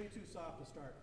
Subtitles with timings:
[0.00, 0.94] be too soft to start.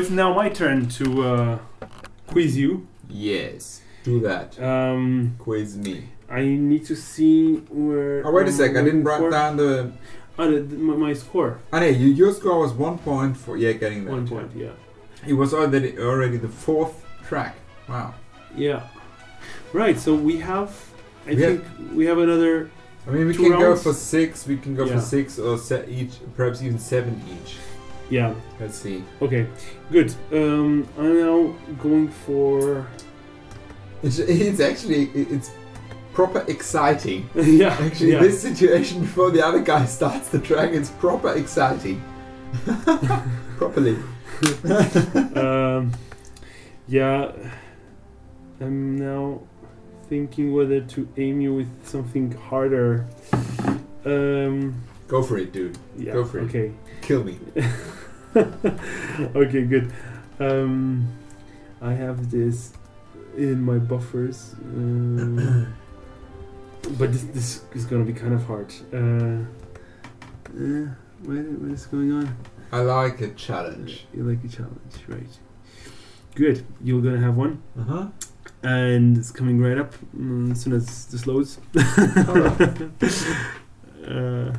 [0.00, 1.58] It's now my turn to uh,
[2.26, 2.86] quiz you.
[3.08, 4.60] Yes, do that.
[4.62, 6.08] Um, Quiz me.
[6.28, 8.26] I need to see where.
[8.26, 8.70] Oh, wait a I'm sec.
[8.70, 9.92] I didn't looking write for- down the.
[10.38, 11.58] Oh, the, the- my, my score.
[11.72, 13.56] Oh, no, you, your score was one point for.
[13.56, 14.12] Yeah, getting that.
[14.12, 14.50] One point.
[14.54, 14.70] Yeah.
[15.26, 17.56] It was already already the fourth track.
[17.88, 18.14] Wow.
[18.56, 18.88] Yeah.
[19.72, 19.98] Right.
[19.98, 20.70] So we have.
[21.26, 22.70] I We think we have another.
[23.06, 24.46] I mean, we Two can go for six.
[24.46, 24.94] We can go Yeah.
[24.94, 27.56] for six or se- each, perhaps even seven each.
[28.10, 28.34] Yeah.
[28.58, 29.04] Let's see.
[29.22, 29.46] Okay.
[29.90, 30.14] Good.
[30.32, 32.86] Um, I'm now going for.
[34.02, 35.50] It's, it's actually it's
[36.12, 37.30] proper exciting.
[37.34, 37.76] yeah.
[37.80, 38.20] Actually, yeah.
[38.20, 42.02] this situation before the other guy starts the track, it's proper exciting.
[43.56, 43.96] Properly.
[45.36, 45.92] um,
[46.88, 47.30] yeah,
[48.60, 49.42] I'm now
[50.08, 53.06] thinking whether to aim you with something harder.
[54.04, 55.78] Um, Go for it, dude.
[55.96, 56.12] yeah.
[56.14, 56.44] Go for it.
[56.44, 56.72] Okay.
[57.02, 57.38] Kill me.
[59.34, 59.62] okay.
[59.64, 59.92] Good.
[60.38, 61.08] Um,
[61.82, 62.72] I have this
[63.36, 65.74] in my buffers, um,
[66.98, 68.72] but this this is gonna be kind of hard.
[68.92, 69.44] Uh,
[70.56, 70.86] uh,
[71.24, 72.36] what, what is going on?
[72.72, 74.06] I like a challenge.
[74.14, 75.38] You like a challenge, right?
[76.34, 76.64] Good.
[76.82, 77.62] You're gonna have one.
[77.78, 78.08] Uh huh.
[78.62, 81.58] and it's coming right up mm, as soon as this loads.
[84.06, 84.52] uh,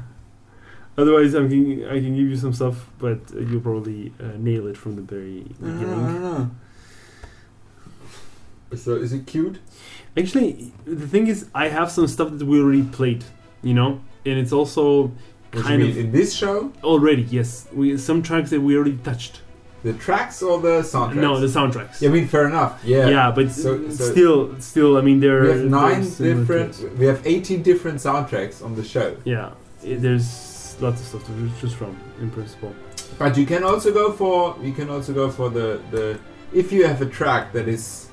[1.02, 4.68] otherwise, I can I can give you some stuff, but uh, you'll probably uh, nail
[4.68, 5.66] it from the very I.
[5.66, 5.90] I beginning.
[5.90, 6.52] don't know.
[8.76, 9.60] So is it cute?
[10.18, 13.24] Actually, the thing is, I have some stuff that we already played,
[13.64, 15.14] you know, and it's also What
[15.56, 16.72] you kind mean of in this show?
[16.84, 19.42] already yes, we some tracks that we already touched.
[19.84, 21.16] The tracks or the soundtracks?
[21.16, 22.02] No, the soundtracks.
[22.02, 22.80] Yeah, I mean, fair enough.
[22.86, 23.08] Yeah.
[23.10, 26.74] Yeah, but So- so- still, still, I mean, there We have nine similar different.
[26.80, 27.00] tracks.
[27.00, 29.18] We have eighteen different soundtracks on the show.
[29.26, 29.50] Yeah,
[29.84, 30.26] i- there's
[30.82, 32.74] lots of stuff to choose from in principle.
[33.20, 34.56] But you can also go for.
[34.62, 36.20] You can also go for the the.
[36.54, 38.10] If you have a track that is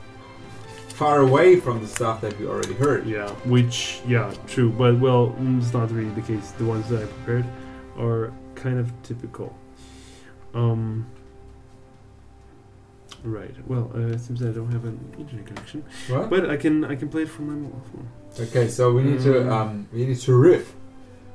[0.88, 3.06] far away from the stuff that you already heard.
[3.06, 6.50] Yeah, which yeah, true, but well, mm, it's not really the case.
[6.58, 7.44] The ones that I prepared
[7.98, 9.54] are kind of typical.
[10.54, 11.06] Um.
[13.24, 13.54] Right.
[13.66, 16.30] Well, uh, it seems I don't have an internet connection, What?
[16.30, 18.08] but I can I can play it from my mobile phone.
[18.46, 19.50] Okay, so we need to Mm.
[19.50, 20.74] um, we need to riff.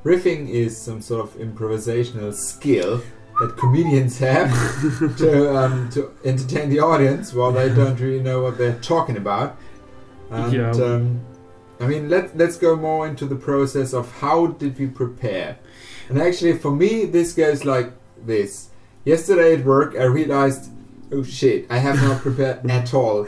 [0.03, 3.01] Riffing is some sort of improvisational skill
[3.39, 4.51] that comedians have
[5.17, 9.57] to um, to entertain the audience while they don't really know what they're talking about.
[10.29, 10.71] And Yeah.
[10.71, 11.21] um,
[11.79, 15.57] I mean, let let's go more into the process of how did we prepare.
[16.09, 17.91] And actually, for me, this goes like
[18.25, 18.69] this.
[19.05, 20.69] Yesterday at work, I realized,
[21.11, 23.27] oh shit, I have not prepared at all.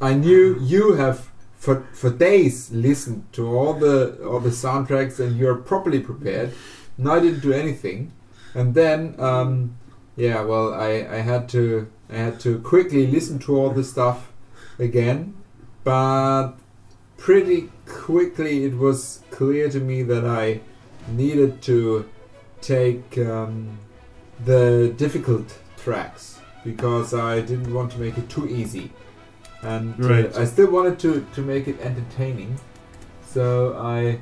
[0.00, 1.30] I knew you have
[1.66, 6.52] for for days listened to all the all the soundtracks and you're properly prepared.
[6.96, 8.12] And I didn't do anything.
[8.54, 9.76] And then, um,
[10.14, 14.32] yeah, well, I, I had to I had to quickly listen to all the stuff
[14.78, 15.34] again,
[15.82, 16.52] but
[17.16, 20.60] pretty quickly it was clear to me that I
[21.08, 22.08] needed to
[22.60, 23.80] take um,
[24.44, 28.92] the difficult tracks because I didn't want to make it too easy,
[29.72, 30.36] and uh, Right.
[30.42, 32.50] I still wanted to to make it entertaining.
[33.34, 33.44] So
[33.96, 34.18] I,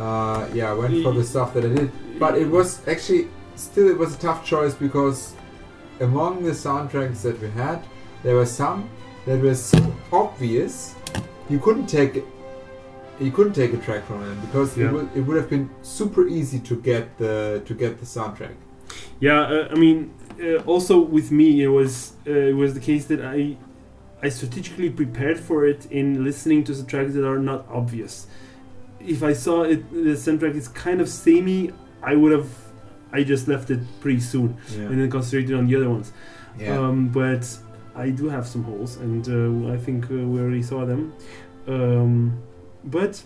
[0.00, 1.90] uh, yeah, went for the stuff that I did.
[2.18, 3.24] But it was actually
[3.56, 5.18] still it was a tough choice because
[6.00, 7.78] among the soundtracks that we had,
[8.22, 8.88] there were some
[9.26, 9.78] that were so
[10.12, 10.94] obvious
[11.50, 12.14] you couldn't take.
[13.20, 14.86] You couldn't take a track from them because Yeah.
[14.86, 18.54] it, would, it would have been super easy to get the to get the soundtrack.
[19.20, 19.96] Yeah, uh, I mean,
[20.42, 21.92] uh, also with me, it was
[22.26, 23.56] uh, it was the case that I
[24.22, 28.26] I strategically prepared for it in listening to the tracks that are not obvious.
[29.00, 31.72] If I saw it, the soundtrack is kind of samey,
[32.02, 32.48] I would have
[33.12, 36.12] I just left it pretty soon and then concentrated on the other ones.
[36.58, 36.78] Yeah.
[36.78, 37.46] Um, but
[37.94, 41.12] I do have some holes, and uh, I think uh, we already saw them.
[41.66, 42.42] Um,
[42.84, 43.22] but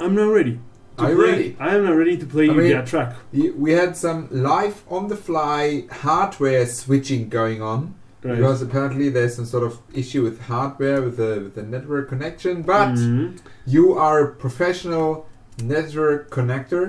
[0.00, 0.58] I'm not ready.
[0.96, 1.56] to Are you play- ready?
[1.60, 3.14] I am not ready to play I you mean- that track.
[3.32, 8.36] We had some live on the fly hardware switching going on Right.
[8.36, 12.62] because apparently there's some sort of issue with hardware with the with the network connection.
[12.62, 13.38] But Mhm.
[13.66, 15.26] you are a professional
[15.62, 16.84] network connector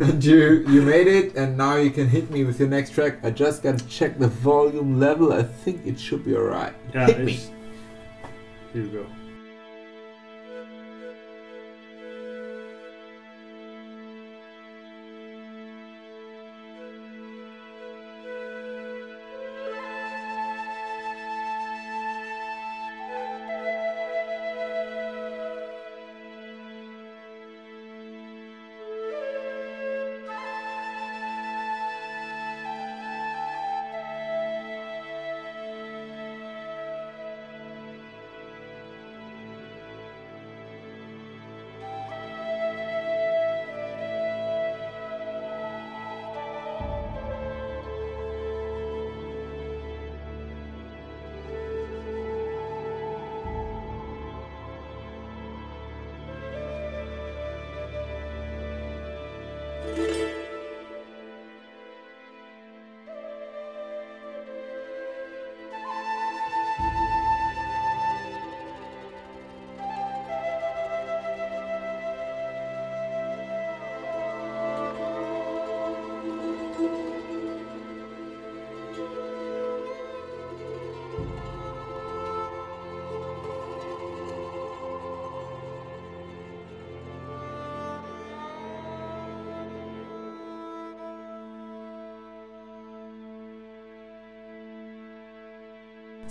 [0.00, 3.18] and you you made it and now you can hit me with your next track.
[3.22, 5.32] I just gotta check the volume level.
[5.32, 6.74] I think it should be alright.
[6.94, 7.38] yeah, hit me.
[8.72, 9.04] Here we go.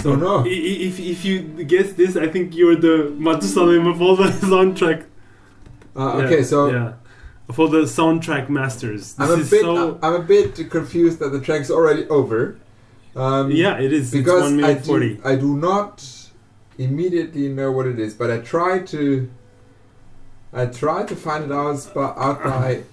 [0.01, 0.39] So no.
[0.39, 4.23] I- i- If, if you guess this, I think you're the Matusalem of all the
[4.53, 5.05] soundtrack.
[5.95, 6.93] Uh, Yeah, okay, so yeah,
[7.57, 9.13] all the soundtrack masters.
[9.13, 9.99] This I'm a bit so.
[10.01, 12.57] I'm a bit confused that the track's already over.
[13.15, 14.11] Um, yeah, it is.
[14.11, 15.19] because it's one I minute do, forty.
[15.25, 16.05] I do not
[16.77, 19.29] immediately know what it is, but I try to
[20.53, 22.83] I try to find it out by, out by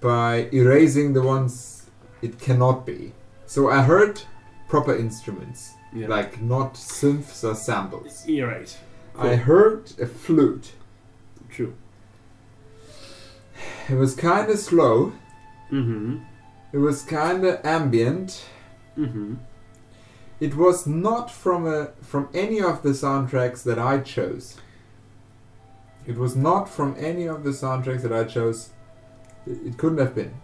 [0.00, 1.86] by erasing the ones
[2.20, 3.12] it cannot be.
[3.46, 4.22] So I heard
[4.68, 6.06] proper instruments, Yeah.
[6.06, 8.26] like not synths or samples.
[8.26, 8.78] You're right.
[9.16, 10.72] I heard a flute.
[11.50, 11.74] True.
[13.88, 15.12] It was kind of slow.
[15.70, 16.18] Mm-hmm.
[16.72, 18.44] It was kind of ambient.
[18.96, 19.34] Mm-hmm.
[20.40, 24.56] It was not from a from any of the soundtracks that I chose.
[26.06, 28.70] It was not from any of the soundtracks that I chose.
[29.46, 30.34] It, it couldn't have been.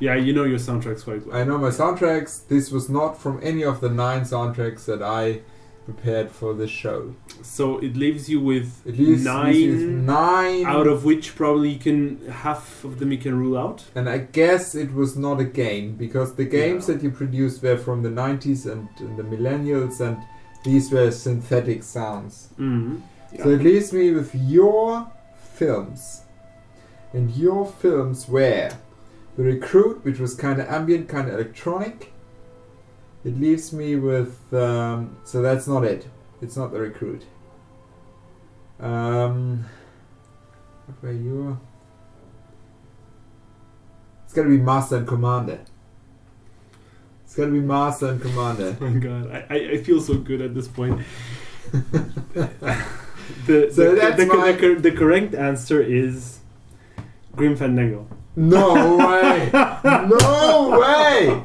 [0.00, 1.36] Yeah, you know your soundtracks quite well.
[1.36, 2.46] I know my soundtracks.
[2.48, 5.40] This was not from any of the nine soundtracks that I
[5.84, 7.14] prepared for this show.
[7.42, 11.36] So it leaves you with It leaves nine, leaves you with nine out of which
[11.36, 13.84] probably you can half of them you can rule out.
[13.94, 16.94] And I guess it was not a game because the games Yeah.
[16.94, 20.16] that you produced were from the 90s and, and the millennials, and
[20.64, 22.48] these were synthetic sounds.
[22.58, 22.96] Mm-hmm.
[23.42, 25.06] So it leaves me with your
[25.54, 26.22] films.
[27.12, 28.70] And your films were
[29.36, 32.12] The Recruit, which was kind of ambient, kind of electronic.
[33.24, 34.52] It leaves me with.
[34.52, 36.06] Um, so that's not it.
[36.40, 37.24] It's not The Recruit.
[38.80, 39.64] Um,
[40.86, 41.58] what were your.
[44.24, 45.60] It's gotta be Master and Commander.
[47.24, 48.76] It's gotta be Master and Commander.
[48.80, 51.00] Oh my god, I, I, I feel so good at this point.
[51.72, 56.40] the, So the, that's the, my- the, the correct answer is
[57.34, 58.06] Grim Fandango.
[58.36, 59.50] No way!
[59.52, 61.44] no way!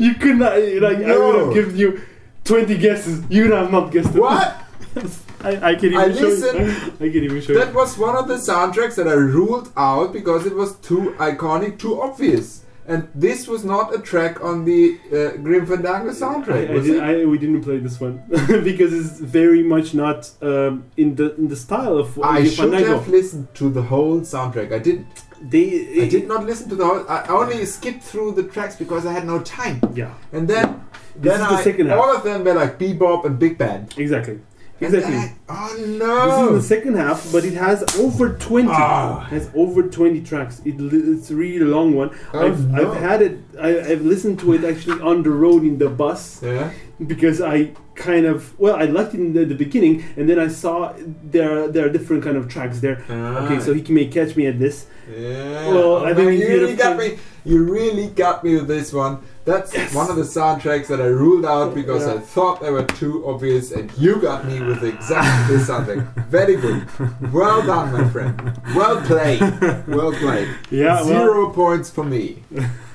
[0.00, 2.00] you could not, like, I would have given you
[2.44, 3.22] 20 guesses.
[3.28, 4.20] You would have not guessed it.
[4.20, 4.56] What?
[5.44, 6.58] I, I can even I show listened-
[7.00, 7.06] you.
[7.06, 7.74] I can even show you That you.
[7.74, 12.00] was one of the soundtracks that I ruled out because it was too iconic, too
[12.00, 12.62] obvious.
[12.86, 17.02] And this was not a track on the uh, Grim Fandango soundtrack, I, I did?
[17.02, 21.48] I, we didn't play this one because it's very much not um, in the in
[21.48, 22.98] the style of I Grim should Fandango.
[22.98, 24.70] have listened to the whole soundtrack.
[24.70, 25.06] I didn't.
[25.46, 27.04] They, I did not listen to the whole.
[27.08, 29.80] I only skipped through the tracks because I had no time.
[29.94, 30.82] Yeah, And then,
[31.16, 31.98] This then is the I, second half.
[31.98, 33.94] all of them were like bebop and big band.
[33.98, 34.38] exactly,
[34.80, 35.12] And exactly.
[35.16, 36.56] then I- oh This no!
[36.56, 38.68] is the second half, but it has over 20.
[38.72, 39.26] Ah.
[39.30, 40.60] Has over 20 tracks.
[40.64, 42.10] It, li- it's a really long one.
[42.32, 42.76] Oh, I've, no.
[42.92, 46.40] I've had it, I, I've listened to it actually on the road in the bus
[46.42, 46.70] yeah.
[47.06, 50.48] because I kind of, well, I liked it in the, the beginning and then I
[50.48, 53.04] saw there are, there are different kind of tracks there.
[53.08, 53.44] Ah.
[53.44, 54.86] Okay, so he may catch me at this.
[55.10, 55.68] Yeah.
[55.68, 57.18] Well, Oh, I think you really got me.
[57.44, 59.94] You really got me with this one That's Yes.
[59.94, 63.70] one of the soundtracks that I ruled out because I thought they were too obvious,
[63.72, 66.26] and you got me with exactly this soundtrack.
[66.28, 66.86] Very good.
[67.30, 68.58] Well done, my friend.
[68.74, 69.40] Well played.
[69.86, 70.48] Well played.
[70.70, 72.42] Yeah, well, Zero points for me.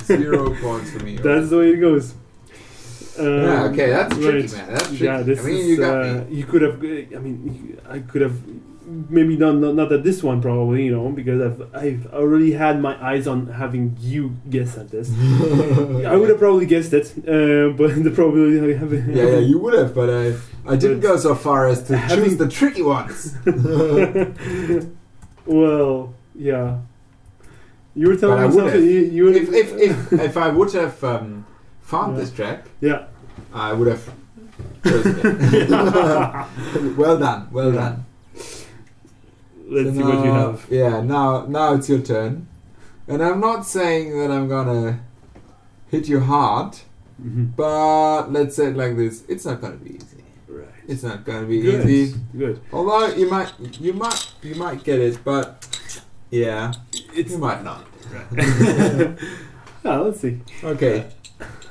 [0.03, 1.17] Zero points for me.
[1.23, 2.15] that's the way it goes.
[3.19, 4.73] Um, yeah, okay, that's tricky, man.
[4.73, 5.03] That's tricky.
[5.03, 5.67] Yeah, this I mean, is.
[5.67, 6.35] you got uh, me.
[6.35, 6.75] You could have.
[6.83, 8.37] I mean, I could have.
[9.07, 12.81] Maybe not, not not at this one probably you know because I've I've already had
[12.81, 15.11] my eyes on having you guess at this.
[16.07, 18.91] I would have probably guessed it, uh, but the probability I have.
[18.91, 20.35] Yeah, yeah, you would have, but I,
[20.65, 23.35] I didn't go so far as to choose the tricky ones.
[25.45, 26.79] well, yeah.
[27.93, 28.73] You were telling me would something.
[28.73, 28.83] have.
[28.83, 31.45] You, you if, if, if, if I would have um,
[31.89, 32.19] found Yeah.
[32.21, 33.01] this track, yeah.
[33.53, 34.03] I would have
[34.85, 35.69] chosen it.
[37.01, 37.79] well done, well Yeah.
[37.81, 38.05] done.
[39.71, 40.65] Let's So see what you have.
[40.69, 42.47] Yeah, now now it's your turn,
[43.07, 44.99] and I'm not saying that I'm gonna
[45.93, 46.71] hit you hard,
[47.21, 50.23] hmm but let's say it like this: it's not gonna be easy.
[50.47, 50.67] Right.
[50.87, 51.87] It's not gonna be Good.
[51.89, 52.19] easy.
[52.37, 52.59] Good.
[52.73, 55.43] Although you might, you might, you might get it, but
[56.31, 56.73] yeah,
[57.13, 57.83] It's you might not.
[59.85, 60.39] ah, let's see.
[60.63, 61.05] Okay.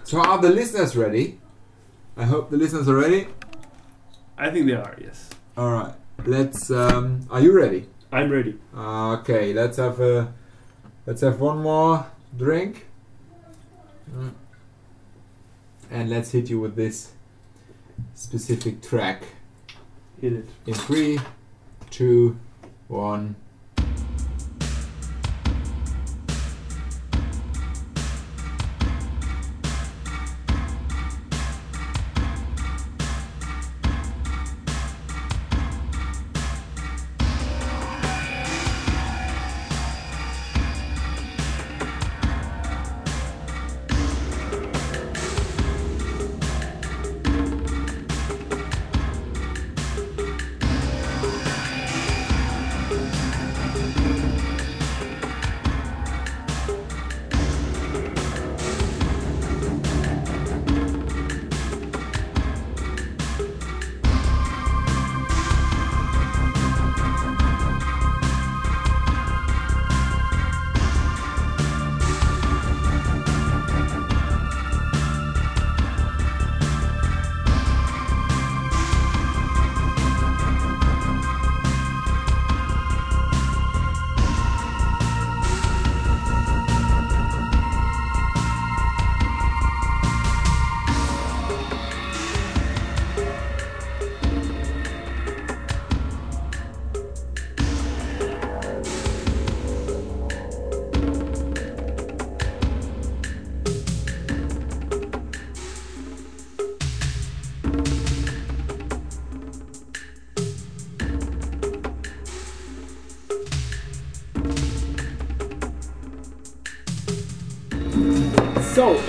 [0.08, 1.38] So are the listeners ready?
[2.16, 3.26] I hope the listeners are ready.
[4.38, 4.96] I think they are.
[4.98, 5.28] Yes.
[5.54, 5.92] All right.
[6.24, 6.70] Let's.
[6.70, 7.84] Um, are you ready?
[8.10, 8.56] I'm ready.
[8.74, 9.52] Okay.
[9.52, 10.32] Let's have a.
[11.04, 12.86] Let's have one more drink.
[14.10, 14.32] Mm.
[15.90, 17.12] And let's hit you with this
[18.14, 19.24] specific track
[20.22, 20.48] Hit it.
[20.66, 21.20] in three,
[21.90, 22.38] two,
[22.86, 23.36] one.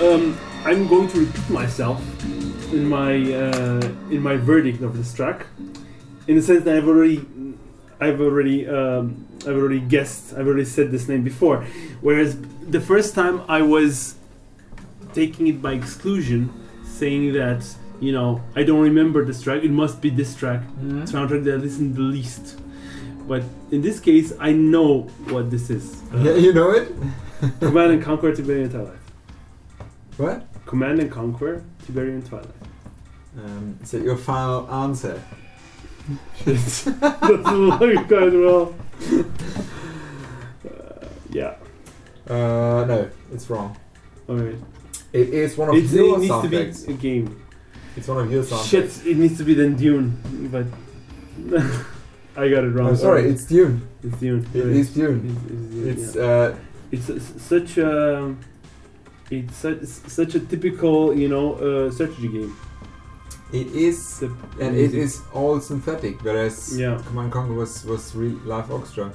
[0.00, 2.00] Um, I'm going to repeat myself
[2.72, 3.80] in my uh,
[4.10, 5.46] in my verdict of this track,
[6.26, 7.24] in the sense that I've already,
[8.00, 11.64] I've already, um, I've already guessed, I've already said this name before.
[12.00, 14.14] Whereas the first time I was
[15.12, 16.50] taking it by exclusion,
[16.84, 17.64] saying that
[18.00, 21.56] you know I don't remember this track, it must be this track soundtrack that I
[21.56, 22.58] listened the least.
[23.26, 26.02] But in this case, I know what this is.
[26.12, 26.92] Uh, Yeah, you know it.
[27.60, 28.98] Command and Conquer Tiberian Twilight.
[30.20, 30.44] What?
[30.66, 32.46] Command and Conquer Tiberian Twilight.
[33.38, 35.22] Um, is that your final answer?
[36.44, 38.74] That's like quite well.
[40.68, 41.54] Uh, yeah.
[42.28, 43.76] Uh, no, it's wrong.
[44.28, 44.56] Alright.
[45.14, 46.42] It is one of It's, your it needs
[46.84, 47.42] to be a game.
[47.96, 48.68] It's one of your soundtracks.
[48.68, 50.20] Shit, it needs to be then Dune,
[50.52, 50.66] but
[52.36, 52.88] I got it wrong.
[52.88, 53.88] I'm sorry, it's Dune.
[54.04, 54.46] it's Dune.
[54.54, 54.76] It right.
[54.76, 55.36] is Dune.
[55.86, 56.22] It's, It's it's, yeah.
[56.22, 56.56] uh,
[56.92, 58.36] it's s- such a
[59.30, 62.56] it's such, such a typical you know uh, strategy game.
[63.52, 64.26] it is, The
[64.60, 67.00] and it is all synthetic, whereas Yeah.
[67.06, 69.10] Command Conquer was was real live orchestra.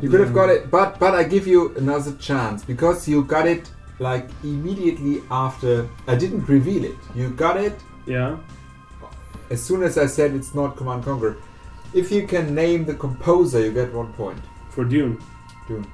[0.00, 3.46] You could have got it, but but I give you another chance because you got
[3.46, 5.88] it like immediately after.
[6.08, 6.98] I didn't reveal it.
[7.14, 7.74] You got it
[8.06, 8.36] Yeah.
[9.50, 11.36] as soon as I said it's not Command Conquer.
[11.94, 14.40] If you can name the composer, you get one point.
[14.70, 15.18] For Dune.
[15.68, 15.86] Dune.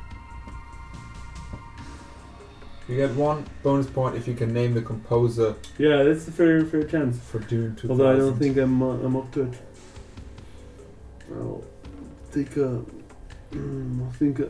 [2.88, 6.64] You get one bonus point if you can name the composer Yeah, that's a fair
[6.64, 7.18] fair chance.
[7.18, 7.90] for Dune 2000.
[7.90, 9.54] Although I don't think I'm uh, I'm up to it.
[11.34, 11.62] I'll
[12.32, 12.82] take a.
[13.52, 14.38] Mm, I'll think.
[14.40, 14.48] A,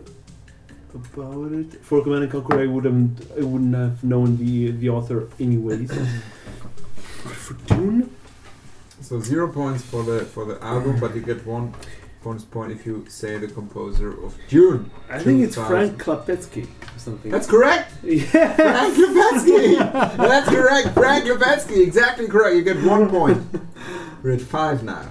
[0.94, 1.84] about it.
[1.84, 5.90] For Command and Conquer, I wouldn't, I wouldn't have known the the author anyways.
[7.44, 8.10] for Dune,
[9.00, 11.74] So zero points for the for the album, but you get one
[12.22, 14.90] bonus point if you say the composer of Dune.
[15.10, 15.96] I think it's 2000.
[15.96, 17.30] Frank Klapetsky or something.
[17.30, 17.92] That's correct.
[18.02, 18.54] yeah.
[18.54, 19.78] Frank Lupetsky.
[20.16, 20.88] That's correct.
[20.94, 21.82] Frank Lupetsky.
[21.82, 22.56] Exactly correct.
[22.56, 23.42] You get one point.
[24.22, 25.06] We're at five now.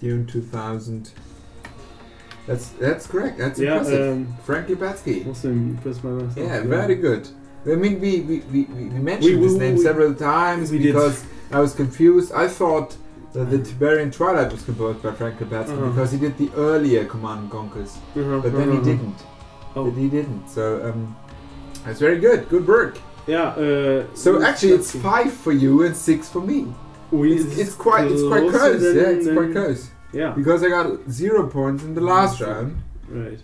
[0.00, 1.10] Dune 2000.
[2.46, 3.38] That's that's correct.
[3.38, 4.12] That's Yeah, impressive.
[4.12, 5.26] um, Frank Lupetsky.
[5.26, 6.36] also impressed by myself.
[6.36, 7.28] Yeah, very good.
[7.66, 10.78] I mean, we we, we, we mentioned We- his we- name we- several times we
[10.78, 10.94] did.
[10.94, 12.32] because I was confused.
[12.32, 12.96] I thought
[13.32, 15.90] that the Tiberian Twilight was composed by Frank Lupetsky Uh-huh.
[15.90, 18.84] because he did the earlier Command and Conquers, Uh-huh, but then he uh-huh.
[18.90, 19.18] didn't.
[19.76, 19.84] Oh.
[19.84, 20.48] But he didn't.
[20.48, 21.16] So um,
[21.84, 22.48] that's very good.
[22.48, 22.98] Good work.
[23.26, 23.50] Yeah.
[23.50, 26.60] Uh, So actually, it's five for you and six for me.
[27.12, 28.80] We, It's, it's quite it's quite close.
[28.82, 30.30] than- yeah, it's quite close Yeah.
[30.38, 32.46] because I got zero points in the last Mhm.
[32.46, 32.70] round.
[33.08, 33.40] Right.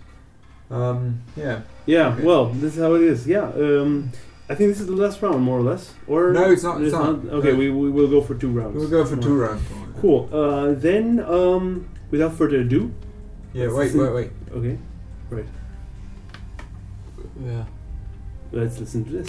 [0.71, 1.61] Um, yeah.
[1.87, 2.09] Yeah.
[2.15, 2.25] Okay.
[2.25, 3.27] Well, this is how it is.
[3.27, 3.47] Yeah.
[3.65, 4.11] Um,
[4.49, 5.93] I think this is the last round, more or less.
[6.07, 7.09] Or No, it's not, it's not.
[7.39, 7.57] Okay, No.
[7.59, 8.77] we we will go for two rounds.
[8.77, 9.63] We'll go for two rounds.
[10.01, 10.29] Cool.
[10.33, 12.93] Uh, then, um, without further ado,
[13.53, 13.73] Yeah.
[13.73, 13.93] Wait.
[13.95, 14.13] Wait.
[14.13, 14.31] Wait.
[14.53, 14.79] okay,
[15.31, 15.47] right.
[17.45, 17.65] Yeah.
[18.53, 19.29] Let's listen to this.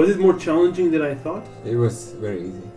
[0.00, 1.44] Was it more challenging than I thought?
[1.64, 2.68] It was very easy.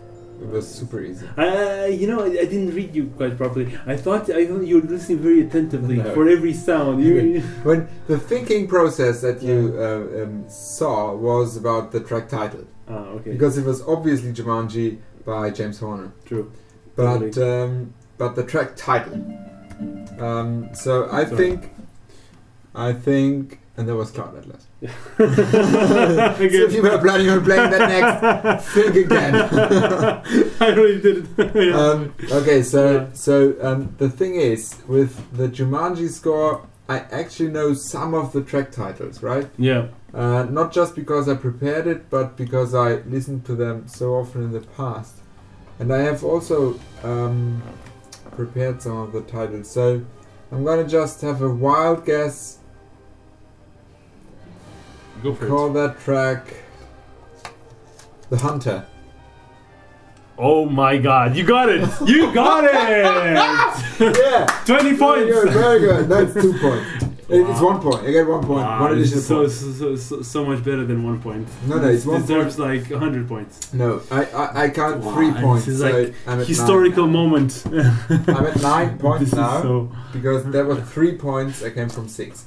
[0.42, 1.26] It was super easy.
[1.38, 3.78] Uh, you know, I, I didn't read you quite properly.
[3.86, 6.12] I thought I thought you were listening very attentively No.
[6.12, 7.02] for every sound.
[7.02, 12.66] You, When the thinking process that you uh, um, saw was about the track title,
[12.88, 16.52] ah, okay, because it was obviously Jumanji by James Horner, true.
[16.94, 19.14] but um, but the track title.
[20.20, 21.36] Um, so I Sorry.
[21.36, 21.70] think,
[22.74, 24.66] I think, and there was Cloud Atlas.
[25.16, 29.34] So if you were planning on playing that next, think again.
[30.60, 31.54] I really did it.
[31.54, 31.76] yeah.
[31.80, 33.06] um, okay, so Yeah.
[33.12, 38.42] so um, the thing is with the Jumanji score, I actually know some of the
[38.42, 39.48] track titles, right?
[39.58, 39.86] yeah.
[40.12, 44.44] Uh, not just because I prepared it, but because I listened to them so often
[44.44, 45.16] in the past,
[45.80, 47.60] and I have also um,
[48.30, 49.68] prepared some of the titles.
[49.68, 50.04] So
[50.52, 52.58] I'm gonna just have a wild guess.
[55.24, 55.72] Go for Call it.
[55.74, 56.54] that track
[58.30, 58.84] "The Hunter."
[60.36, 61.88] Oh my god, you got it!
[62.06, 62.72] You got it!
[64.18, 64.46] yeah.
[64.66, 65.32] 20 Very points!
[65.32, 66.08] good, very good.
[66.08, 67.04] That's two points.
[67.28, 68.04] It- It's one point.
[68.04, 68.66] I get one point.
[68.66, 69.50] Wow, one additional so, point.
[69.52, 71.48] so, so, so, much better than one point.
[71.66, 73.72] No, no, it's This one deserves like 100 points.
[73.72, 75.68] No, I I, I count Wow, three this points.
[75.68, 77.64] is so like I'm at Historical moment.
[77.72, 77.96] Nine.
[78.36, 79.90] I'm at nine points this is now so.
[80.12, 81.62] because there were three points.
[81.62, 82.44] I came from six.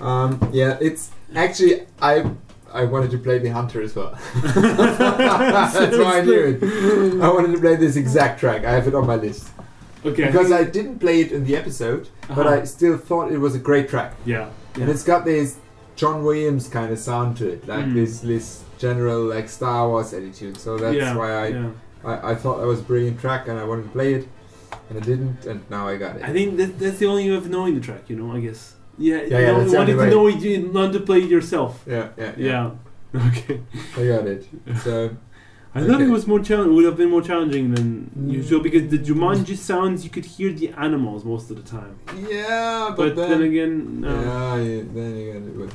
[0.00, 2.30] Um, yeah, it's actually I.
[2.70, 4.10] I wanted to play the hunter as well.
[4.44, 7.22] That's why I knew it.
[7.22, 8.64] I wanted to play this exact track.
[8.66, 9.48] I have it on my list
[10.04, 10.26] Okay.
[10.26, 12.60] because I didn't play it in the episode, but Uh-huh.
[12.60, 14.12] I still thought it was a great track.
[14.26, 14.50] Yeah.
[14.74, 15.56] And it's got this
[15.96, 17.94] John Williams kind of sound to it, like Mm.
[17.94, 20.56] this this general like Star Wars attitude.
[20.58, 21.16] So that's yeah.
[21.16, 21.70] why I, yeah.
[22.04, 24.28] I I thought that was a brilliant track and I wanted to play it,
[24.90, 26.22] and I didn't, and now I got it.
[26.22, 28.74] I think that, that's the only way of knowing the track, you know, I guess.
[28.98, 31.84] Yeah, Yeah, you yeah, the wanted to know it, you not to play it yourself.
[31.86, 32.70] yeah, yeah, Yeah.
[33.28, 33.60] Okay.
[33.96, 34.42] I got it.
[34.84, 35.10] So
[35.74, 36.74] I thought it was more challenging.
[36.76, 38.32] Would have been more challenging than Mm.
[38.40, 41.94] usual because the Jumanji sounds you could hear the animals most of the time.
[42.28, 44.08] yeah, But, then, again, no.
[44.28, 45.56] yeah, you, then again, it.
[45.60, 45.74] With.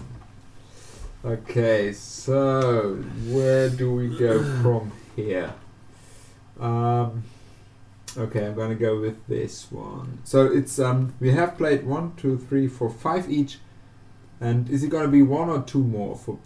[1.25, 2.95] Okay, so
[3.29, 5.53] where do we go from here?
[6.59, 7.23] Um,
[8.17, 10.19] okay, I'm gonna go with this one.
[10.23, 13.59] So it's um, we have played one, two, three, four, five each,
[14.41, 16.37] And is it gonna be one or two more for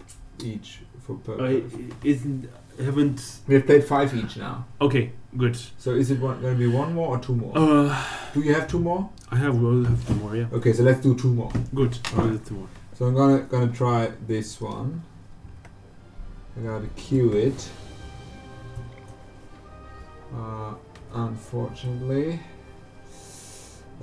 [0.44, 1.34] each for per?
[1.44, 1.64] I
[2.04, 2.50] isn't
[2.80, 3.40] haven't.
[3.48, 4.66] we have played five each now.
[4.80, 5.58] Okay, good.
[5.78, 7.54] So is it one, gonna be one more or two more?
[7.58, 8.04] Uh,
[8.34, 9.10] do you have two more?
[9.32, 10.36] I have We'll have two more.
[10.36, 11.52] Yeah, Okay, so let's do two more.
[11.74, 11.98] good.
[12.14, 12.46] Alright.
[12.46, 12.68] two more.
[12.94, 15.02] So I'm gonna gonna try this one.
[16.58, 17.70] I gotta cue it.
[20.36, 20.74] Uh,
[21.18, 22.40] unfortunately.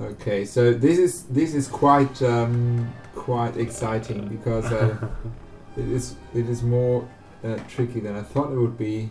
[0.01, 4.97] Okay, so this is this is quite um, quite exciting because uh,
[5.77, 7.09] it is it is more
[7.45, 9.11] uh, tricky than I thought it would be.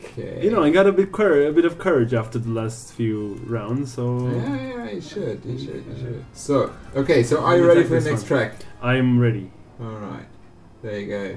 [0.00, 0.44] Okay.
[0.44, 3.34] You know, I got a bit cour- a bit of courage after the last few
[3.46, 6.24] rounds, so Yeah, yeah, you should, you should, you should.
[6.32, 8.28] So, okay, so are you ready for the next one.
[8.28, 8.52] track?
[8.80, 9.50] I'm ready.
[9.80, 10.26] All right,
[10.82, 11.36] there you go.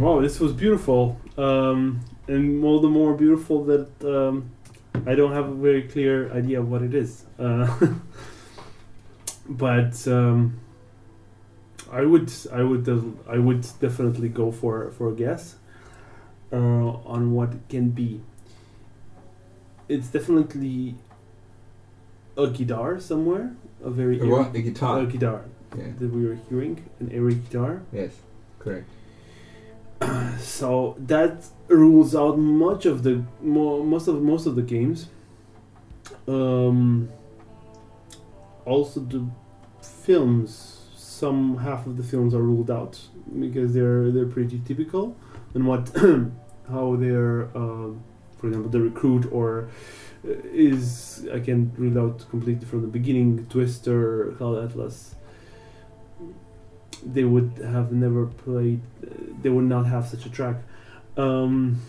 [0.00, 4.50] Wow, this was beautiful, um, and all the more beautiful that um,
[5.06, 7.24] I don't have a very clear idea of what it is.
[7.38, 7.76] Uh,
[9.48, 10.58] but um,
[11.92, 12.88] I would, I would,
[13.28, 15.56] I would definitely go for for a guess
[16.52, 18.22] uh, on what it can be.
[19.88, 20.94] It's definitely
[22.36, 24.54] a guitar somewhere, a very A what?
[24.54, 25.00] A guitar?
[25.00, 25.44] a guitar
[25.76, 25.86] Yeah.
[25.98, 27.82] that we were hearing, an airy guitar.
[27.92, 28.12] Yes.
[28.60, 28.88] Correct.
[30.40, 35.08] so that rules out much of the most of most of the games.
[36.26, 37.08] Um,
[38.64, 39.26] also, the
[39.82, 40.76] films.
[40.96, 42.98] Some half of the films are ruled out
[43.38, 45.16] because they're they're pretty typical,
[45.54, 45.90] and what
[46.70, 48.02] how they're, um
[48.38, 49.68] for example, the recruit or
[50.24, 53.46] uh, is I can rule out completely from the beginning.
[53.50, 55.14] Twister, Cloud Atlas.
[57.04, 58.80] They would have never played.
[59.02, 59.08] Uh,
[59.42, 60.56] they would not have such a track.
[61.16, 61.80] Um,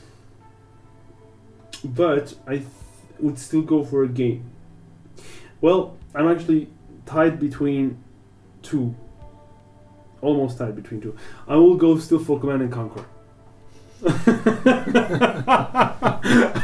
[1.84, 2.68] but I th-
[3.20, 4.46] would still go for a game.
[5.62, 6.70] Well, I'm actually
[7.06, 7.98] tied between
[8.64, 8.96] two.
[10.22, 11.16] Almost tied between two.
[11.48, 13.06] I will go still for Command and Conquer.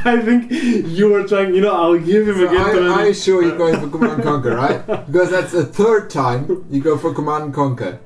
[0.09, 1.53] I think you were trying.
[1.53, 2.87] You know, I'll give him So again.
[2.89, 4.85] I, I sure you're going for Command and Conquer, right?
[5.05, 7.99] Because that's the third time you go for Command and Conquer.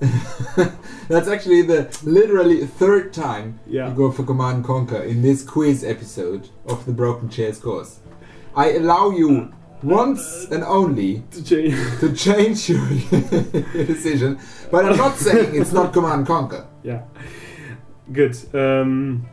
[1.08, 3.88] That's actually the literally third time Yeah.
[3.88, 7.98] you go for Command and Conquer in this quiz episode of the Broken Chairs course.
[8.54, 11.74] I allow you once and only To change.
[12.00, 12.86] to change your
[13.86, 14.38] decision,
[14.70, 16.66] but I'm not saying it's not Command and Conquer.
[16.82, 17.02] yeah.
[18.12, 18.36] Good.
[18.54, 19.26] Um,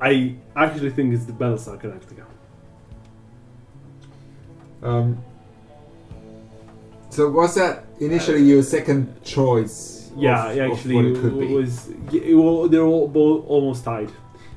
[0.00, 2.24] I actually think it's the Battlestar Galactica.
[4.82, 5.22] Um,
[7.10, 10.10] so was that initially your second choice?
[10.16, 11.54] Yeah, of, actually, of it be.
[11.54, 11.88] was.
[12.12, 14.10] it wa- they're all both almost tied.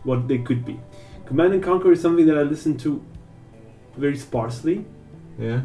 [0.03, 0.79] What they could be.
[1.25, 3.01] Command and Conquer is something that I listen to
[3.97, 4.85] very sparsely.
[5.39, 5.61] yeah,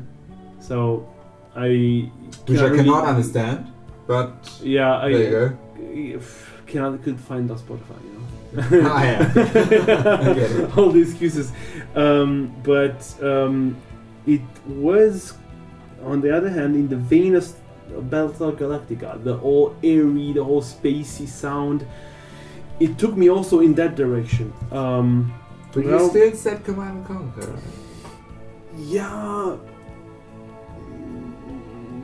[0.61, 1.09] So
[1.57, 2.11] I.
[2.47, 3.67] which I really- cannot understand.
[4.07, 5.13] But Yeah, I.
[5.13, 5.57] there
[5.95, 6.21] you go.
[6.67, 8.89] Cannot could find on Spotify, you know.
[8.91, 10.71] Ah, yeah.
[10.77, 11.51] All the excuses,
[11.95, 13.77] um, but um,
[14.27, 15.35] it was,
[16.05, 17.55] on the other hand, in the Venus
[17.97, 21.87] of Battlestar Galactica, the all airy, the whole spacey sound.
[22.81, 24.53] It took me also in that direction.
[24.73, 25.33] Um,
[25.73, 27.53] But Well- you still said Command and Conquer.
[28.77, 29.57] yeah,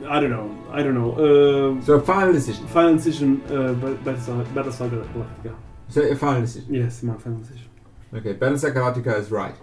[0.07, 0.49] I don't know.
[0.71, 1.11] I don't know.
[1.13, 2.67] Uh, So final decision.
[2.67, 5.53] final decision, uh, Bat- Battlestar, Battlestar Galactica.
[5.89, 6.73] So a final decision.
[6.73, 7.69] Yes, my final decision.
[8.13, 9.55] Okay, Battlestar Galactica is right.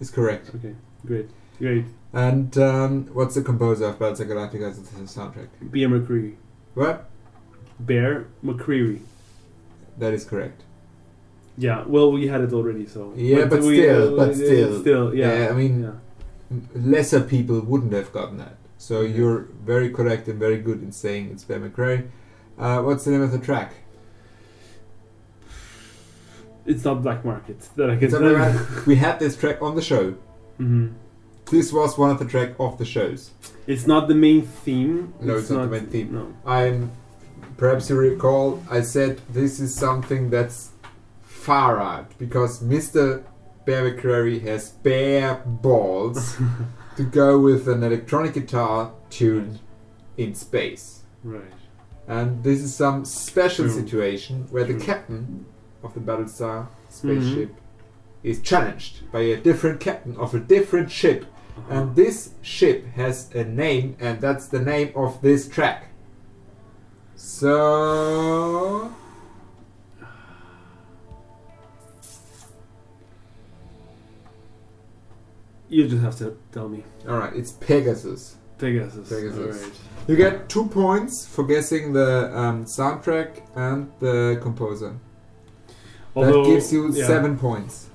[0.00, 0.50] It's correct.
[0.54, 0.74] Okay,
[1.06, 1.84] great, great.
[2.16, 5.48] And um, what's the composer of Battlestar the soundtrack?
[5.60, 6.36] Bear McCreary.
[6.72, 7.10] What?
[7.78, 9.00] Bear McCreary.
[9.98, 10.62] That is correct.
[11.58, 13.12] Yeah, well, we had it already, so.
[13.14, 14.80] Yeah, but we- still, but uh, still.
[14.80, 15.48] Still, yeah.
[15.50, 16.58] I mean- yeah.
[16.74, 18.56] Lesser people wouldn't have gotten that.
[18.78, 22.08] So you're very correct and very good in saying it's Bear McCreary.
[22.58, 23.74] Uh, what's the name of the track?
[26.64, 28.36] It's not Black Market that I can It's tell not you.
[28.36, 28.86] Black Market.
[28.86, 30.14] We had this track on the show.
[30.58, 30.94] Mhm.
[31.50, 33.30] This was one of the track of the shows.
[33.66, 35.14] It's not the main theme.
[35.20, 36.12] No, it's not the main theme.
[36.12, 36.34] No.
[36.44, 36.90] I'm
[37.56, 40.72] perhaps you recall I said this is something that's
[41.22, 43.24] far out because Mr.
[43.64, 43.88] Bear
[44.40, 46.36] has bare balls
[46.96, 49.60] to go with an electronic guitar tuned
[50.16, 51.02] in space.
[51.22, 51.42] Right.
[52.06, 53.74] And this is some special True.
[53.74, 55.46] situation where the captain
[55.82, 56.90] of the Battlestar mm-hmm.
[56.90, 57.54] spaceship
[58.22, 61.26] is challenged by a different captain of a different ship.
[61.68, 65.88] And this ship has a name, and that's the name of this track.
[67.16, 68.92] So.
[75.68, 76.84] You just have to tell me.
[77.08, 78.36] Alright, it's Pegasus.
[78.58, 79.08] Pegasus.
[79.08, 79.38] Pegasus.
[79.38, 79.80] Alright.
[80.06, 84.96] You get two points for guessing the um, soundtrack and the composer.
[86.14, 87.06] Although, that gives you yeah.
[87.06, 87.85] seven points.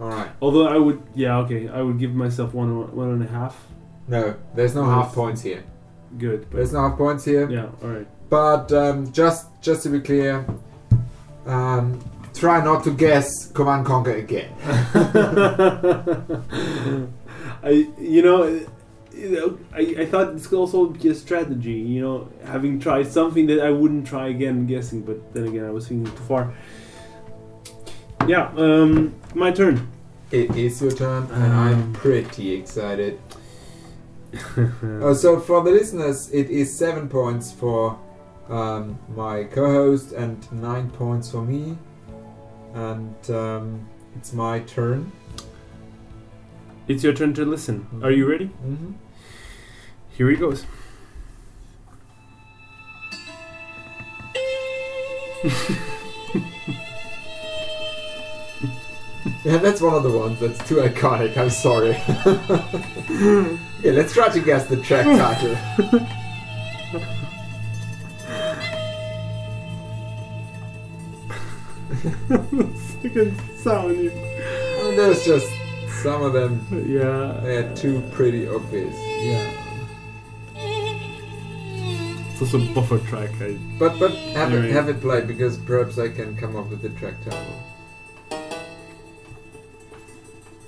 [0.00, 0.30] Alright.
[0.42, 3.56] Although I would, yeah, okay, I would give myself one, one and a half.
[4.08, 5.64] No, there's no half points here.
[6.18, 6.46] Good.
[6.50, 7.50] But There's no half points here.
[7.50, 8.06] yeah, all right.
[8.30, 10.44] But um, just just to be clear,
[11.46, 12.00] um,
[12.34, 14.52] try not to guess Command Conquer again.
[17.62, 18.44] I, you know,
[19.12, 21.72] you know, I, I thought this could also be a strategy.
[21.72, 25.02] You know, having tried something that I wouldn't try again, guessing.
[25.02, 26.52] But then again, I was thinking too far.
[28.26, 29.88] Yeah, um, my turn.
[30.30, 31.92] It is your turn, and I'm Um.
[31.92, 33.18] pretty excited.
[35.02, 37.98] Uh, so for the listeners, it is seven points for
[38.48, 41.78] um, my co-host and nine points for me,
[42.74, 45.12] and um, it's my turn.
[46.88, 47.86] It's your turn to listen.
[48.02, 48.46] Are you ready?
[48.66, 48.92] Mm-hmm.
[50.16, 50.66] Here he goes.
[59.46, 61.36] Yeah, that's one of the ones that's too iconic.
[61.36, 61.90] I'm sorry.
[63.78, 65.54] okay, let's try to guess the track title.
[72.76, 73.96] Second sound.
[73.96, 75.46] And there's just
[76.02, 76.66] some of them.
[76.84, 77.38] Yeah.
[77.44, 78.96] They're too pretty obvious.
[78.96, 79.52] Yeah.
[82.32, 83.30] It's also a buffer track.
[83.40, 86.82] I, But but have it have it played because perhaps I can come up with
[86.82, 87.62] the track title.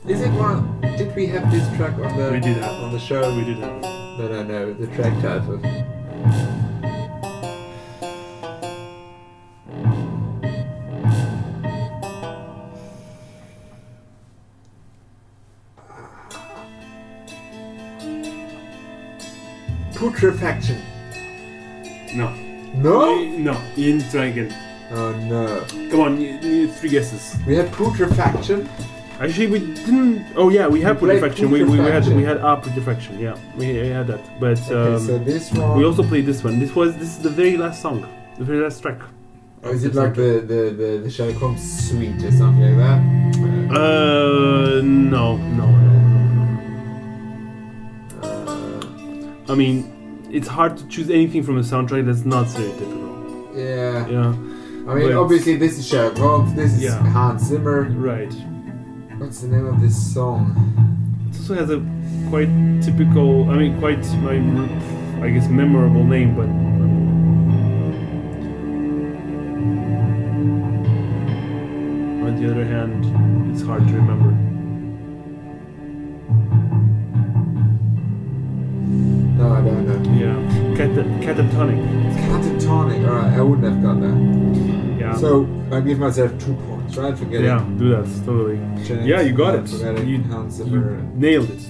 [0.09, 0.81] Is it one?
[0.81, 3.37] Did we have this track on the We did have on the show?
[3.37, 3.79] we did that.
[3.83, 4.73] No, no, no.
[4.73, 5.61] The track title.
[19.93, 20.81] Putrefaction.
[22.15, 22.35] No.
[22.77, 23.25] No.
[23.25, 23.53] No.
[23.77, 24.55] In need to try again.
[24.91, 25.91] Oh no.
[25.91, 26.19] Come on.
[26.19, 27.39] You you need three guesses.
[27.47, 28.67] We had putrefaction.
[29.21, 30.25] Actually, we didn't.
[30.37, 31.51] Oh yeah, we had Putrefaction.
[31.51, 33.19] We, we, we had we had our Putrefaction.
[33.19, 34.21] Yeah, we, we had that.
[34.41, 35.77] But Okay, um, so this one.
[35.77, 36.61] we also played this one.
[36.61, 38.07] This was this is the very last song,
[38.39, 39.01] the very last track.
[39.65, 43.01] Oh, is it like the, the, the, the Sherlock Holmes suite or something like that?
[43.77, 45.67] Uh, no, no, no,
[46.37, 46.47] no,
[48.23, 53.57] Uh, I mean, it's hard to choose anything from a soundtrack that's not stereotypical.
[53.57, 54.07] yeah.
[54.07, 57.03] Yeah, I mean, But- obviously, this is Sherlock Holmes, this is Yeah.
[57.11, 57.83] Hans Zimmer.
[57.97, 58.33] right.
[59.19, 60.55] What's the name of this song?
[61.31, 61.83] It also has a
[62.31, 62.49] quite
[62.83, 63.51] typical.
[63.51, 64.37] I mean, quite my,
[65.25, 66.49] I guess memorable name, but.
[72.27, 74.31] On the other hand, it's hard to remember.
[79.39, 80.13] No, I don't know.
[80.19, 80.91] Yeah, Cat-
[81.23, 81.79] catatonic.
[82.15, 83.09] Catatonic.
[83.09, 84.99] Alright, I wouldn't have got that.
[85.01, 85.15] Yeah.
[85.17, 88.57] So, I give myself two points, getting yeah, do that totally.
[88.85, 89.69] James Yeah, you got it.
[90.07, 90.23] You-
[90.67, 91.63] You nailed it,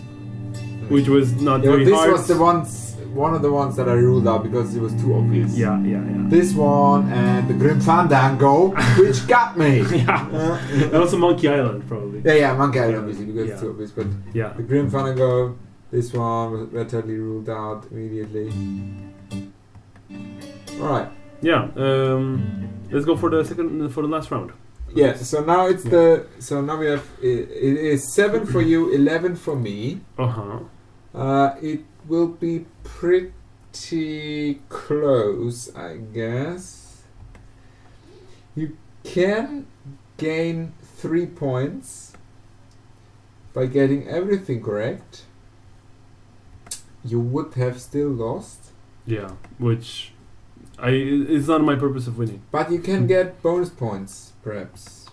[0.88, 2.12] which was not Yeah, very this hard.
[2.12, 5.14] was the ones, one of the ones that I ruled out because it was too
[5.14, 5.56] obvious.
[5.56, 6.24] Yeah, yeah, yeah.
[6.28, 9.80] This one and the Grim Fandango, which got me.
[9.92, 10.28] yeah.
[10.32, 12.20] Uh, And also Monkey Island, probably.
[12.24, 13.60] yeah, yeah, Monkey Island obviously because it's Yeah.
[13.60, 14.52] too obvious, but Yeah.
[14.56, 15.56] the Grim Fandango,
[15.90, 18.50] this one was totally ruled out immediately.
[20.80, 21.08] All right.
[21.40, 21.68] Yeah.
[21.76, 24.52] Um, let's go for the second, for the last round.
[24.94, 25.14] Yeah.
[25.16, 25.90] So now it's Yeah.
[25.90, 30.00] the so now we have it, it is seven for you, eleven for me.
[30.18, 30.58] Uh huh.
[31.14, 37.02] Uh, it will be pretty close, I guess.
[38.54, 39.66] You can
[40.16, 42.12] gain three points
[43.54, 45.24] by getting everything correct.
[47.04, 48.72] You would have still lost,
[49.06, 49.30] Yeah.
[49.58, 50.12] Which,
[50.78, 52.42] I it's not my purpose of winning.
[52.50, 55.06] but you can get bonus points, perhaps.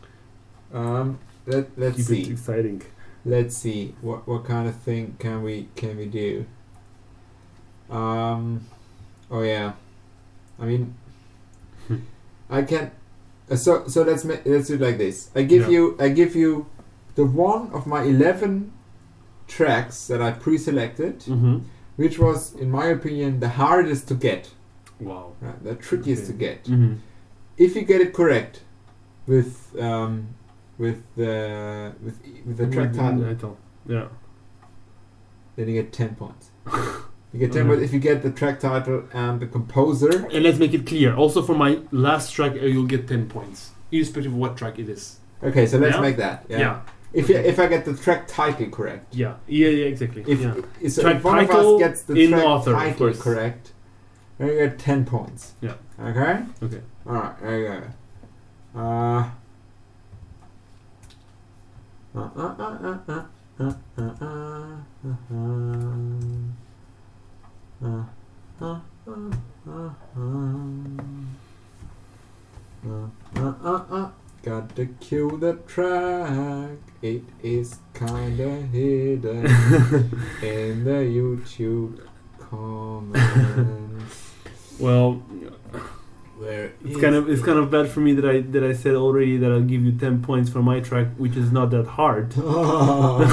[0.74, 2.32] Um, let let's Keep it see.
[2.32, 2.82] exciting.
[3.26, 6.46] Let's see what what kind of thing can we can we do.
[7.90, 8.66] Um,
[9.30, 9.74] oh yeah,
[10.60, 10.96] I mean,
[12.50, 12.92] I can.
[13.50, 15.30] Uh, so so let's ma- let's do it like this.
[15.36, 15.70] I give Yeah.
[15.76, 16.66] you I give you
[17.16, 18.72] the one of my eleven
[19.48, 21.58] tracks that I pre-selected, Mm-hmm.
[21.98, 24.50] which was in my opinion the hardest to get,
[25.00, 25.34] Wow.
[25.42, 25.64] right?
[25.64, 26.32] the trickiest Okay.
[26.32, 26.64] to get.
[26.66, 26.94] Mm-hmm.
[27.58, 28.62] If you get it correct,
[29.28, 30.28] with um,
[30.78, 33.58] with the with with the track title.
[33.88, 34.08] Yeah.
[35.56, 36.52] then you get 10 points.
[37.34, 37.68] You get 10 Okay.
[37.70, 40.26] points if you get the track title and the composer.
[40.32, 41.16] And let's make it clear.
[41.16, 44.90] Also, for my last track, uh, you'll get ten points, irrespective of what track it
[44.90, 45.20] is.
[45.44, 46.02] Okay, so let's Yeah?
[46.02, 46.46] make that.
[46.50, 46.60] Yeah.
[46.60, 46.82] Yeah.
[47.14, 49.14] If you, if I get the track title correct.
[49.16, 49.36] Yeah.
[49.48, 49.68] Yeah.
[49.70, 49.86] Yeah.
[49.86, 50.24] exactly.
[50.28, 50.90] If, yeah.
[50.90, 53.72] so Track if one of title us gets the in track author, title correct,
[54.38, 55.54] then you get 10 points.
[55.62, 55.76] Yeah.
[56.00, 56.44] Okay?
[56.64, 56.82] Okay.
[57.08, 57.84] Alright, there you go.
[58.76, 59.24] Uh,
[62.14, 63.24] uh, uh, uh, uh,
[63.58, 64.30] uh, uh, uh,
[72.86, 74.10] uh, uh, uh.
[74.44, 76.78] Got to kill the track.
[77.02, 79.46] It is kinda hidden
[80.44, 82.06] in the YouTube
[82.38, 84.34] comments.
[84.78, 85.24] Well,
[86.38, 88.96] Where it's kind of it's kind of bad for me that I that I said
[88.96, 92.34] already that I'll give you ten points for my track, which is not that hard.
[92.38, 93.26] I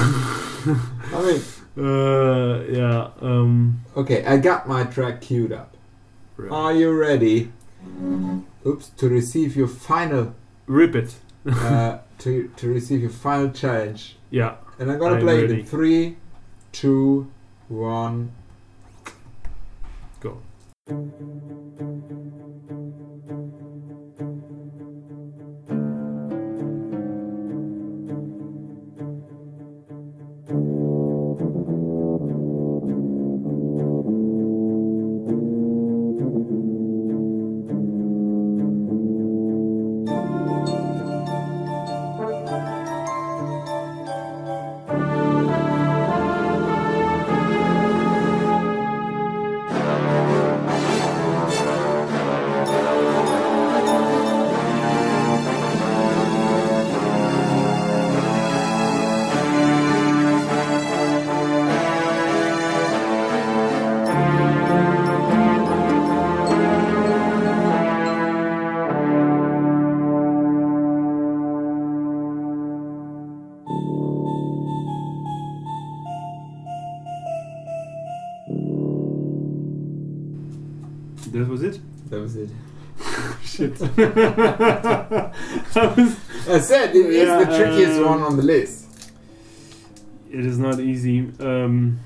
[1.25, 1.41] mean,
[1.75, 3.09] Uh, yeah.
[3.19, 3.81] Um.
[3.97, 5.75] okay, I got my track queued up.
[6.37, 6.51] right.
[6.51, 7.51] Are you ready?
[8.65, 10.35] Oops, to receive your final,
[10.67, 11.15] Rip it.
[11.47, 14.55] uh, to to receive your final challenge, Yeah.
[14.79, 16.17] and I'm gonna I'm play it in three,
[16.71, 17.27] two,
[17.67, 18.31] one.
[20.21, 20.37] Go.
[85.75, 86.17] Was
[86.49, 88.85] I said it is Yeah, the trickiest um, one on the list.
[90.31, 91.31] it is not easy.
[91.39, 91.99] Um,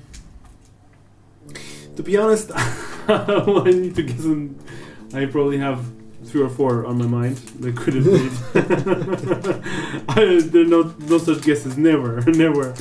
[1.96, 2.50] to be honest,
[3.08, 4.56] I need to get some.
[5.14, 5.80] I probably have
[6.24, 8.30] three or four on my mind that could have been.
[10.08, 11.76] I, there are no no such guesses.
[11.76, 12.74] Never, never.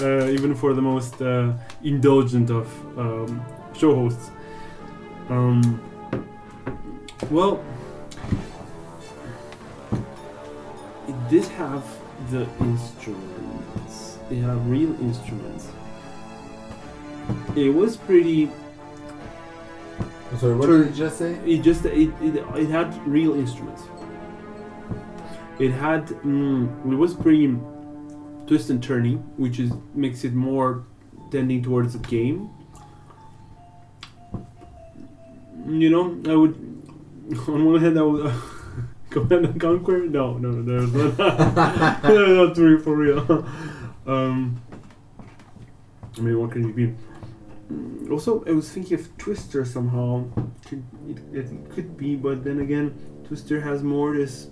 [0.00, 1.52] Uh, even for the most uh,
[1.82, 2.66] indulgent of
[2.98, 3.44] um,
[3.76, 4.30] show hosts.
[5.28, 5.80] Um,
[7.30, 7.62] well,
[11.08, 11.84] it did have
[12.30, 14.18] the instruments.
[14.28, 15.68] They have real instruments.
[17.54, 18.50] It was pretty.
[20.38, 21.34] Sorry, what did you just say?
[21.46, 23.84] It just it, it, it had real instruments.
[25.58, 27.56] It had mm, it was pretty
[28.46, 30.84] twist and turny, which is makes it more
[31.30, 32.50] tending towards a game.
[35.66, 36.54] You know, I would
[37.48, 38.32] on one hand I would
[39.16, 40.06] Command and Conquer.
[40.06, 42.02] No, no, no, there's not.
[42.02, 43.20] there's not three for real.
[44.06, 44.60] um,
[46.16, 46.94] I mean, what can it be?
[47.72, 50.24] Mm, Also, I was thinking of Twister somehow.
[50.70, 52.94] It, it could be, but then again,
[53.26, 54.48] Twister has more this,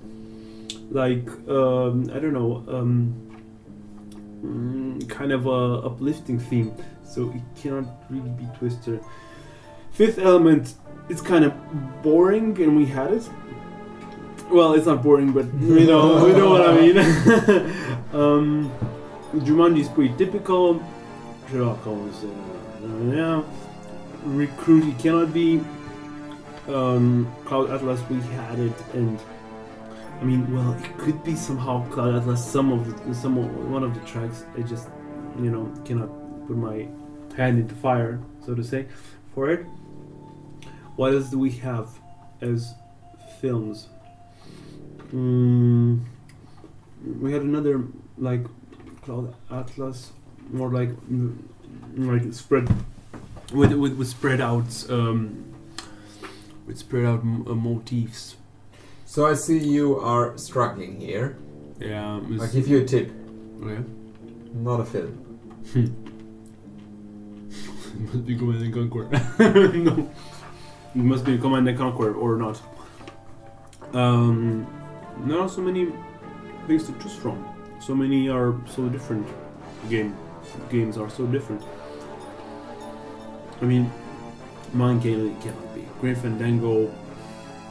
[0.91, 3.15] like, um, I don't know, um,
[4.43, 6.75] mm, kind of a uplifting theme.
[7.05, 9.01] So it cannot really be Twister.
[9.93, 10.75] Fifth Element,
[11.09, 11.53] it's kind of
[12.03, 13.29] boring, and we had it.
[14.51, 16.99] Well, it's not boring, but you know, you know what I mean.
[18.13, 18.73] um,
[19.35, 20.83] Jumanji is pretty typical.
[21.51, 23.43] Sherlock Holmes, uh, yeah.
[24.25, 25.61] Recruit, it cannot be.
[26.69, 29.21] Um, Cloud Atlas, we had it, and
[30.21, 32.45] I mean, well, it could be somehow Cloud Atlas.
[32.45, 34.89] Some of the, some of, one of the tracks, I just,
[35.39, 36.09] you know, cannot
[36.47, 36.89] put my
[37.37, 38.87] hand into fire, so to say,
[39.35, 39.67] for it.
[40.97, 41.89] What else do we have
[42.41, 42.75] as
[43.41, 43.89] films?
[45.15, 46.01] Mm,
[47.21, 47.85] we had another
[48.19, 48.45] like
[49.03, 50.11] Cloud Atlas,
[50.51, 51.37] more like mm,
[51.97, 52.69] like spread
[53.53, 55.45] with with, with spread out um,
[56.67, 58.37] with spread out m- uh, motifs.
[59.07, 61.37] So I see you are struggling here.
[61.79, 63.13] Yeah, I'll give you a tip.
[63.63, 63.83] okay.
[64.53, 65.21] Not a film.
[65.75, 65.91] It
[68.15, 69.09] must be Command and Conquer.
[69.79, 70.11] no,
[70.95, 72.61] it must be Command and Conquer or not.
[73.93, 74.67] Um,
[75.21, 75.93] there are so many
[76.67, 77.45] things to choose from.
[77.81, 79.27] So many are so different.
[79.89, 80.17] Game
[80.71, 81.63] games are so different.
[83.61, 83.91] I mean,
[84.73, 85.87] mine can cannot be.
[86.01, 86.93] Grim Fandango.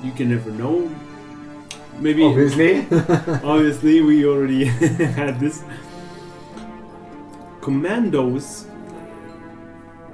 [0.03, 0.89] You can never know.
[1.99, 2.79] Maybe Obviously.
[3.43, 4.65] Obviously, we already
[5.19, 5.63] had this.
[7.61, 8.65] Commandos.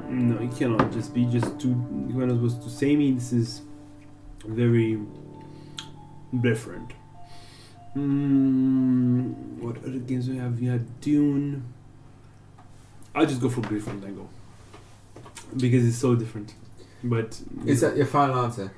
[0.09, 1.73] No, it cannot just be just two.
[2.11, 3.11] Commandos was too samey.
[3.11, 3.61] This is
[4.45, 4.99] very
[6.41, 6.93] different.
[7.95, 10.59] Mm, what other games we have?
[10.59, 11.63] We had Dune.
[13.15, 14.29] I'll just go for Grim Fandango
[15.57, 16.53] because it's so different.
[17.03, 18.71] But Is that your final answer?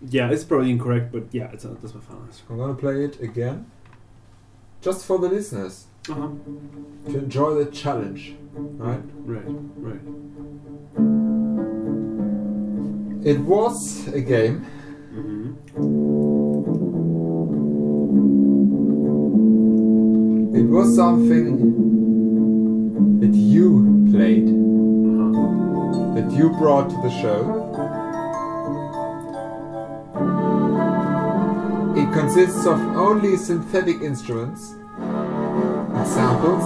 [0.00, 1.10] yeah, it's probably incorrect.
[1.12, 2.42] But yeah, it's that's my final answer.
[2.50, 3.66] I'm gonna play it again.
[4.80, 5.86] Just for the listeners.
[6.08, 6.28] Uh-huh.
[7.10, 8.34] To enjoy the challenge.
[8.54, 9.02] Right?
[9.24, 9.44] Right,
[9.76, 10.00] right.
[13.24, 14.64] It was a game.
[15.12, 15.97] Mm-hmm.
[20.54, 21.58] It was something
[23.20, 24.46] that you played,
[26.16, 27.66] that you brought to the show.
[31.96, 36.64] It consists of only synthetic instruments and samples.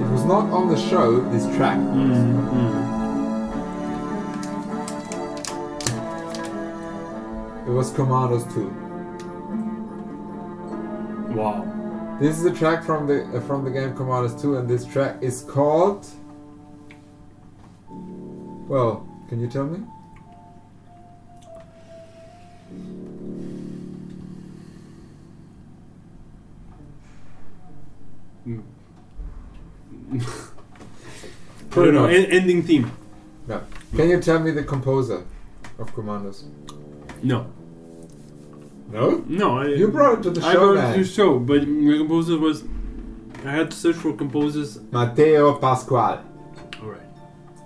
[0.00, 1.78] It was not on the show, this track.
[1.78, 2.92] Mm-hmm.
[7.68, 8.91] It was Commandos 2.
[11.34, 12.16] Wow.
[12.20, 15.22] This is a track from the uh, from the game Commandos 2, and this track
[15.22, 16.06] is called.
[18.68, 19.80] Well, can you tell me?
[31.72, 32.04] I don't know.
[32.06, 32.90] en- ending theme.
[33.96, 35.24] Can you tell me the composer
[35.78, 36.44] of Commandos?
[37.22, 37.46] No.
[38.92, 39.24] No.
[39.26, 39.58] No.
[39.58, 40.48] I, You brought it to the show.
[40.48, 42.64] I brought it to the show, but the composer was.
[43.44, 44.78] I had to search for composers.
[44.92, 46.20] Matteo Pasquale.
[46.80, 47.00] Alright.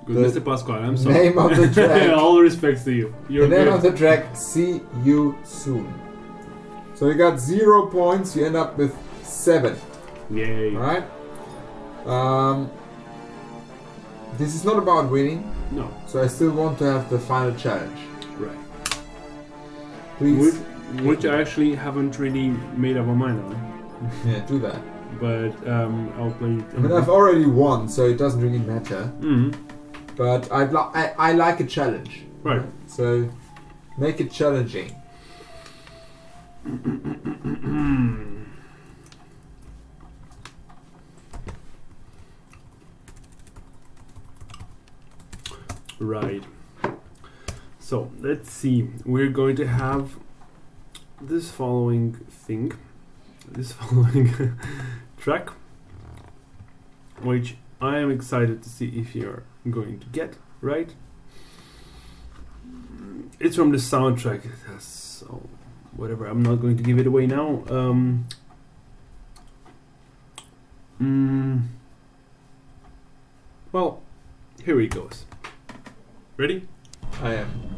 [0.06, 0.44] Good, The Mr.
[0.44, 1.14] Pasquale, I'm sorry.
[1.14, 2.16] name of the track.
[2.16, 3.14] All respects to you.
[3.28, 3.74] You're the name good.
[3.74, 5.92] of the track, See You Soon.
[6.94, 9.76] So you got zero points, you end up with seven.
[10.30, 10.74] Yay.
[10.74, 11.04] Alright?
[12.06, 12.70] Um,
[14.38, 15.90] this is not about winning, No.
[16.06, 17.98] so I still want to have the final challenge.
[18.38, 18.56] Right.
[20.18, 20.58] Please
[21.03, 23.72] which I actually haven't really made up my mind on.
[24.26, 24.80] Yeah, do that.
[25.20, 26.64] But um, I'll play it.
[26.76, 29.11] I mean, I've already won, so it doesn't really matter.
[29.20, 29.55] Mhm.
[30.16, 32.22] But I'd li- I, I like a challenge.
[32.43, 32.62] Right.
[32.87, 33.28] So
[33.99, 34.95] make it challenging.
[45.99, 46.45] Right.
[47.78, 48.89] So let's see.
[49.05, 50.16] We're going to have
[51.20, 52.72] this following thing,
[53.48, 54.58] this following
[55.16, 55.50] track,
[57.20, 60.94] which I am excited to see if you're going to get right.
[63.38, 64.42] It's from the soundtrack.
[64.80, 65.48] So
[65.96, 66.26] whatever.
[66.26, 67.62] I'm not going to give it away now.
[67.68, 68.26] Um,
[71.00, 71.62] mm,
[73.72, 74.02] well,
[74.64, 75.24] here he goes.
[76.36, 76.68] Ready?
[77.22, 77.76] I am.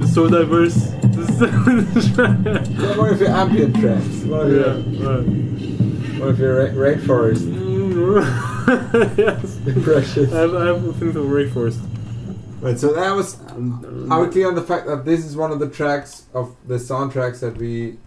[0.00, 0.76] It's so diverse.
[2.96, 4.06] One of your ambient tracks.
[4.24, 5.26] One of your, yeah, right.
[6.20, 7.46] one of your ra- rainforest
[9.18, 9.56] yes.
[9.66, 10.32] impressions.
[10.32, 11.80] I have, I have a thing for rainforest.
[12.60, 13.40] Right, so that was.
[13.50, 16.54] Um, Are we clear on the fact that this is one of the tracks of
[16.66, 17.98] the soundtracks that we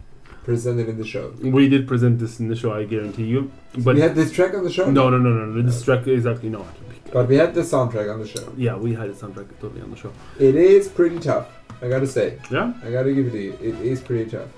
[0.43, 1.33] presented in the show?
[1.41, 3.51] we did present this in the show, I guarantee you.
[3.77, 4.89] But we had this track on the show?
[4.89, 5.61] no, no, no, no, no.
[5.61, 6.67] This track is exactly not.
[7.11, 8.51] But we had the soundtrack on the show.
[8.57, 10.11] Yeah, we had the soundtrack totally on the show.
[10.39, 11.47] It is pretty tough,
[11.81, 12.39] I gotta say.
[12.49, 12.73] Yeah.
[12.83, 13.53] I gotta give it to you.
[13.61, 14.49] It is pretty tough.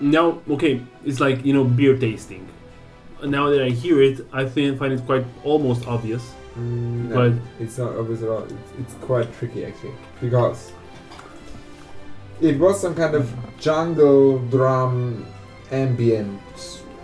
[0.00, 2.48] Now, okay, it's like you know beer tasting.
[3.24, 6.22] Now that I hear it, I think find it quite almost obvious.
[6.56, 8.44] Mm, no, But- it's not obvious at all.
[8.44, 10.72] It's, it's quite tricky actually because
[12.40, 15.26] it was some kind of jungle drum
[15.70, 16.40] ambient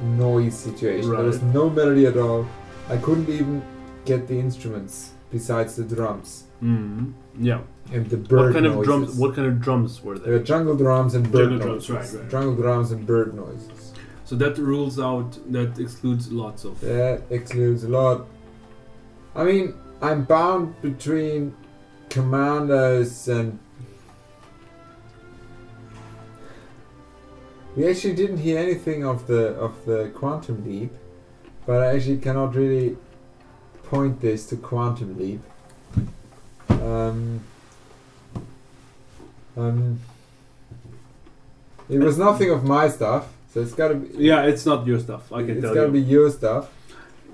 [0.02, 1.10] noise situation.
[1.10, 2.46] There was no melody at all.
[2.88, 3.62] I couldn't even
[4.04, 7.12] get the instruments besides the drums Mm.
[7.38, 7.60] Yeah.
[7.92, 8.86] and the bird What kind of noises.
[8.86, 9.18] drums?
[9.18, 12.14] What kind of drums were There were jungle drums and bird Jungle drums, noises.
[12.14, 12.30] right, right.
[12.30, 13.92] Jungle drums and bird noises.
[14.24, 15.38] So that rules out.
[15.52, 16.80] That excludes lots of.
[16.80, 18.26] That excludes a lot.
[19.34, 21.54] I mean, I'm bound between
[22.08, 23.58] commandos and.
[27.76, 30.92] We actually didn't hear anything of the of the quantum leap,
[31.66, 32.96] but I actually cannot really
[33.84, 35.42] point this to quantum leap.
[36.70, 37.40] Um,
[39.56, 40.00] um,
[41.88, 44.24] it was nothing of my stuff, so it's gotta be.
[44.24, 45.30] Yeah, it's not your stuff.
[45.30, 45.92] I can it's tell gotta you.
[45.92, 46.72] be your stuff.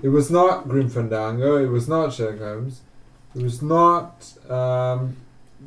[0.01, 1.55] It was not Grim Fandango.
[1.63, 2.81] It was not Sherlock Holmes.
[3.33, 5.15] It was not um,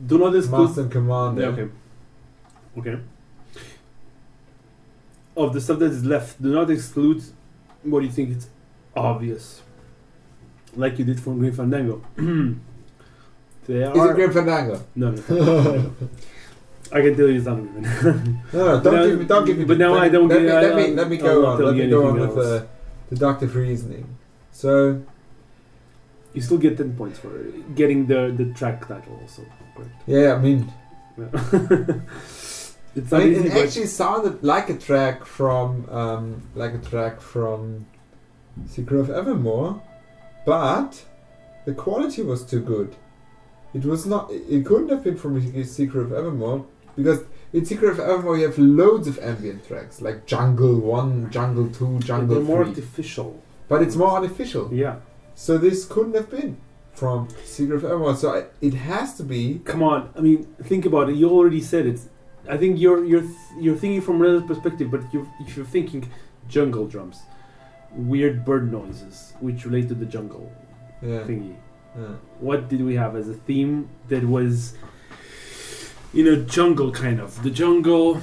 [0.07, 0.67] Do not exclude.
[0.67, 1.43] Master and Commander.
[1.43, 1.69] Yeah, okay.
[2.79, 3.01] Okay.
[5.37, 7.23] Of the stuff that is left, do not exclude
[7.83, 8.49] what you think it's
[8.97, 9.63] obvious.
[10.75, 12.03] Like you did from Grim Fandango.
[13.67, 14.83] there Is are it Grim Fandango?
[14.95, 15.93] no, no.
[16.93, 18.41] I can tell you it's not Grim Fandango.
[18.53, 19.65] No, don't now- give me, don't give me.
[19.65, 21.65] but now I don't Let get- me, I- let me, I'll- let me go on.
[21.65, 22.63] Let me go on anything with else.
[22.63, 22.67] Uh,
[23.11, 24.17] the deductive reasoning.
[24.53, 25.03] So
[26.33, 27.31] You still get ten points for
[27.75, 29.43] getting the the track title also.
[29.77, 29.91] Correct.
[30.07, 30.73] yeah, I mean,
[31.19, 31.29] Yeah.
[32.97, 37.21] it's I mean, easy, it actually sounded like a track from um, like a track
[37.21, 37.87] from
[38.67, 39.83] Secret of Evermore,
[40.45, 41.05] but
[41.67, 42.97] the quality was too good.
[43.75, 44.31] It was not.
[44.31, 45.33] It couldn't have been from
[45.65, 46.65] Secret of Evermore
[46.97, 47.21] because
[47.53, 51.99] in Secret of Evermore you have loads of ambient tracks like Jungle One, Jungle Two,
[52.01, 53.43] Jungle They're more Three, artificial.
[53.69, 54.73] but it's more artificial.
[54.73, 54.97] Yeah.
[55.35, 56.57] So this couldn't have been
[56.95, 58.17] from Secret of Evermore.
[58.17, 59.61] So I, it has to be.
[59.65, 60.09] Come on.
[60.17, 61.17] I mean, think about it.
[61.17, 62.01] You already said it.
[62.49, 63.25] I think you're you're
[63.59, 66.09] you're thinking from relative perspective, but you if you're thinking
[66.49, 67.23] jungle drums,
[67.93, 70.51] weird bird noises which relate to the jungle
[71.03, 71.21] Yeah.
[71.29, 71.57] thingy.
[71.99, 72.15] yeah.
[72.41, 74.75] What did we have as a theme that was
[76.13, 78.21] you know jungle kind of the jungle?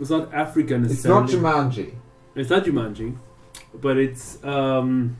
[0.00, 1.28] It's not Africa It's not.
[1.30, 1.94] Jumanji.
[2.34, 3.16] It's not Jumanji,
[3.80, 5.16] but it's um,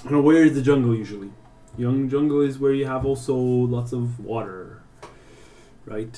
[0.00, 1.32] I don't know where is the jungle usually.
[1.76, 4.82] Young jungle is where you have also lots of water,
[5.86, 6.16] right?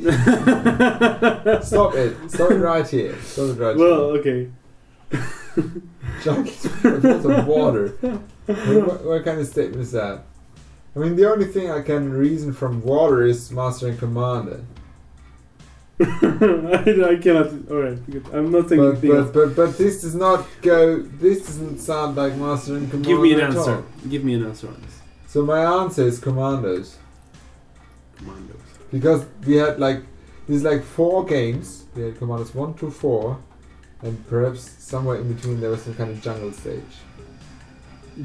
[1.62, 2.16] Stop it.
[2.30, 3.20] Stop it right here.
[3.22, 4.50] Stop it right Well, okay.
[5.10, 5.30] here.
[6.20, 7.88] Junkies with lots of water.
[8.46, 10.22] What, what, what kind of statement is that?
[10.94, 14.64] I mean, the only thing I can reason from water is Master and Commander.
[16.00, 16.04] I,
[17.10, 17.70] I cannot.
[17.70, 17.98] All right.
[18.32, 18.92] I'm not thinking.
[18.92, 21.00] But, but, but, but this does not go.
[21.02, 23.08] This doesn't sound like Master and Commander.
[23.08, 23.74] Give me an at answer.
[23.76, 23.84] all.
[24.08, 24.98] Give me an answer on this.
[25.28, 26.96] So my answer is Commandos.
[28.16, 28.49] Commandos.
[28.90, 30.02] Because we had like
[30.48, 31.84] there's like four games.
[31.94, 33.38] We had Commandos four,
[34.02, 36.82] and perhaps somewhere in between there was some kind of jungle stage.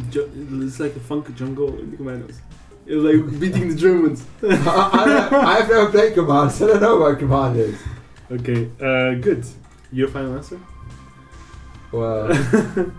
[0.09, 0.29] Ju-
[0.63, 2.39] it's like a funk jungle in the Commandos.
[2.87, 4.25] It's like beating the Germans.
[4.43, 6.61] I, I, I've never played Commandos.
[6.61, 7.75] I don't know about Commandos.
[8.31, 9.45] okay, uh, good.
[9.91, 10.59] Your final answer?
[11.91, 12.27] Well,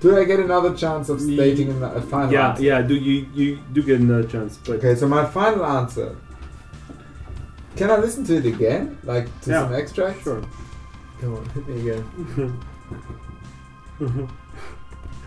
[0.00, 2.62] do I get another chance of stating a, a final yeah, answer?
[2.62, 2.82] yeah.
[2.82, 4.58] Do you you do get another chance?
[4.58, 6.16] But Okay, so my final answer.
[7.76, 10.22] Can I listen to it again, like to Yeah, some extracts?
[10.22, 10.42] sure.
[11.20, 12.60] Come on, hit me again.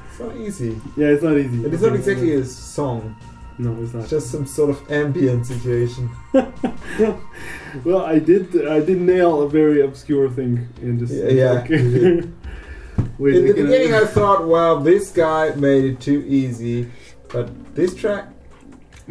[0.09, 0.79] It's not easy.
[0.95, 1.57] yeah, it's not easy.
[1.57, 3.15] And It is not exactly a song.
[3.57, 4.07] No, it's It's not.
[4.07, 6.09] just some sort of ambient situation.
[7.83, 8.65] Well, I did.
[8.67, 11.11] I did nail a very obscure thing in this.
[11.11, 11.61] Yeah, yeah.
[13.19, 16.89] Wait, In the beginning, I thought, well, this guy made it too easy,
[17.33, 18.29] but this track.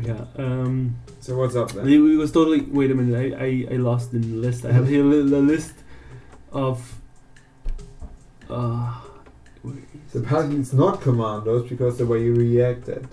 [0.00, 0.24] Yeah.
[0.36, 0.96] Um.
[1.24, 1.88] So what's up then?
[1.88, 2.60] It it was totally.
[2.60, 3.16] Wait a minute.
[3.16, 4.66] I, I, I lost the list.
[4.66, 5.72] I have here a a list
[6.52, 7.00] of.
[8.50, 9.00] Uh,
[9.62, 10.24] where is So it?
[10.26, 13.08] apparently it's not Commandos because the way you reacted.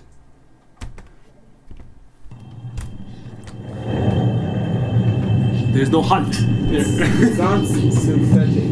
[5.72, 6.34] There's no hunt.
[6.34, 7.70] Sounds
[8.04, 8.68] synthetic.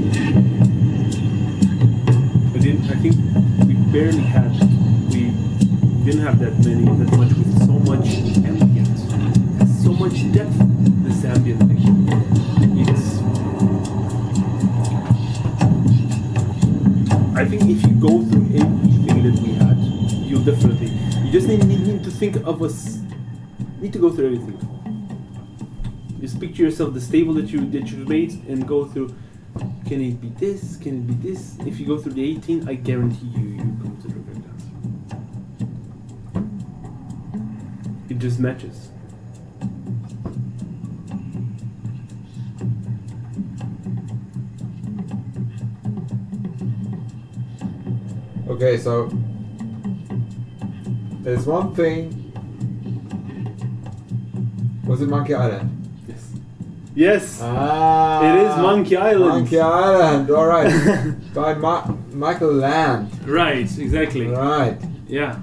[2.55, 2.91] I didn't.
[2.91, 3.14] I think
[3.66, 4.53] we barely had.
[5.09, 5.32] We
[6.05, 6.84] didn't have that many.
[6.84, 8.07] That much with so much
[10.11, 10.54] much depth.
[11.04, 11.62] This ambient.
[12.80, 13.20] It's.
[17.36, 19.78] I think if you go through everything that we had,
[20.28, 20.88] you'll definitely.
[21.24, 22.98] You just need, need, need to think of us.
[23.80, 24.58] Need to go through everything.
[26.20, 29.14] Just picture yourself the stable that you that you've made and go through.
[29.86, 30.76] Can it be this?
[30.76, 31.56] Can it be this?
[31.61, 34.70] If you go through the 18, I guarantee you you come to the correct answer.
[38.11, 38.89] It just matches.
[48.61, 49.08] Okay, so
[51.22, 52.12] there's one thing.
[54.86, 55.70] Was it Monkey Island?
[56.06, 56.32] Yes.
[56.94, 57.38] Yes.
[57.42, 59.30] Ah, it is Monkey Island.
[59.30, 60.30] Monkey Island.
[60.30, 60.70] All right,
[61.34, 63.08] by Ma- Michael Land.
[63.26, 63.62] Right.
[63.78, 64.26] Exactly.
[64.26, 64.76] Right.
[65.08, 65.38] Yeah.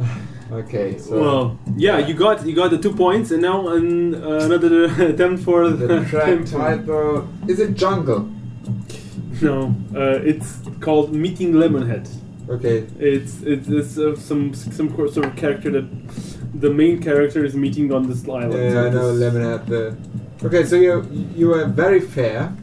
[0.50, 0.96] Okay.
[0.98, 4.84] So well, yeah, you got you got the two points, and now an, uh, another
[5.12, 8.28] attempt for the track 10 title is it Jungle?
[9.42, 12.08] No, uh, it's called Meeting Lemonhead.
[12.48, 12.86] Okay.
[12.98, 15.88] It's it's, it's uh, some some sort of character that
[16.54, 18.52] the main character is meeting on this island.
[18.54, 19.66] Yeah, I know Lemonhead.
[19.66, 19.96] The
[20.46, 21.02] okay, so you
[21.34, 22.54] you were very fair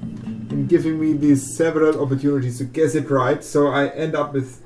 [0.49, 3.43] in giving me these several opportunities to guess it right.
[3.43, 4.61] So I end up with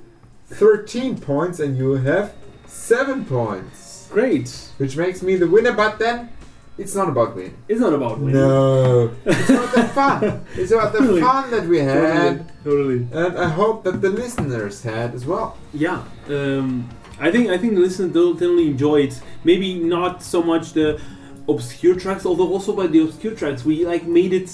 [0.45, 2.33] thirteen points, and you have
[2.67, 4.71] seven points, Great.
[4.77, 5.73] which makes me the winner.
[5.73, 6.29] But then
[6.77, 7.57] it's not about winning.
[7.67, 8.35] It's not about winning.
[8.35, 10.45] No, it's about the fun.
[10.55, 11.21] It's about the Totally.
[11.21, 13.05] fun that we had, Totally.
[13.05, 13.25] totally.
[13.27, 15.57] and I hope that the listeners had as well.
[15.73, 16.03] Yeah.
[16.29, 19.19] Um, I think I think the listeners will definitely enjoy it.
[19.43, 20.99] Maybe not so much the
[21.49, 24.49] obscure tracks, although also by the obscure tracks we like made it,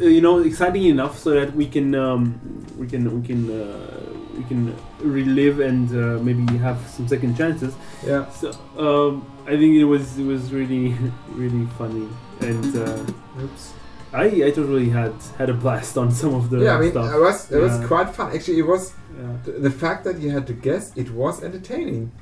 [0.00, 2.40] uh, you know, exciting enough so that we can um,
[2.78, 4.00] we can we can uh,
[4.38, 7.74] we can relive and uh, maybe have some second chances.
[8.06, 8.30] Yeah.
[8.30, 10.96] So um, I think it was it was really
[11.28, 12.08] really funny
[12.40, 12.76] and.
[12.76, 13.72] Uh, Oops.
[14.12, 17.12] I, I totally had had a blast on some of the yeah, I mean, stuff.
[17.12, 18.32] it was it was quite fun.
[18.32, 19.36] Actually, it was yeah.
[19.44, 20.96] the, the fact that you had to guess.
[20.96, 22.12] It was entertaining.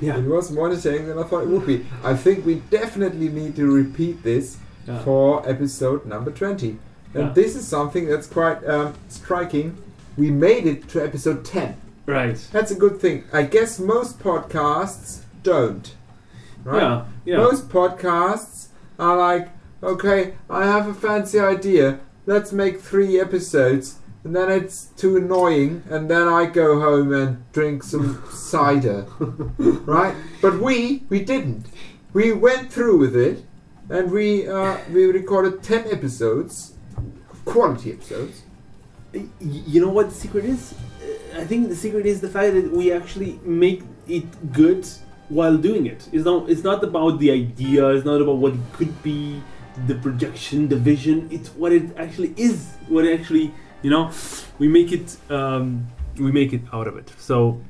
[0.00, 0.18] yeah.
[0.18, 1.86] It was more entertaining than I thought it would be.
[2.02, 4.56] I think we definitely need to repeat this
[4.88, 4.98] Yeah.
[5.04, 6.78] for episode number 20.
[7.14, 7.32] And Yeah.
[7.32, 9.76] this is something that's quite um, striking.
[10.16, 11.76] We made it to episode 10.
[12.06, 12.38] Right.
[12.50, 13.22] That's a good thing.
[13.32, 15.94] I guess most podcasts don't.
[16.66, 16.82] Right?
[16.82, 17.04] Yeah.
[17.24, 17.36] Yeah.
[17.36, 19.50] Most podcasts are like,
[19.82, 22.00] okay, I have a fancy idea.
[22.26, 24.00] Let's make three episodes.
[24.24, 25.84] And then it's too annoying.
[25.88, 29.06] And then I go home and drink some cider.
[29.58, 30.16] Right?
[30.42, 31.66] But we, we didn't.
[32.12, 33.44] We went through with it.
[33.88, 36.74] And we, uh, we recorded 10 episodes.
[37.44, 38.42] Quality episodes.
[39.38, 40.74] You know what the secret is?
[41.36, 44.84] I think the secret is the fact that we actually make it good
[45.28, 46.08] while doing it.
[46.12, 46.48] It's not.
[46.48, 47.88] It's not about the idea.
[47.88, 49.42] It's not about what it could be,
[49.86, 51.28] the projection, the vision.
[51.30, 52.74] It's what it actually is.
[52.88, 53.52] What it actually,
[53.82, 54.10] you know,
[54.58, 55.16] we make it.
[55.30, 57.12] Um, we make it out of it.
[57.18, 57.60] So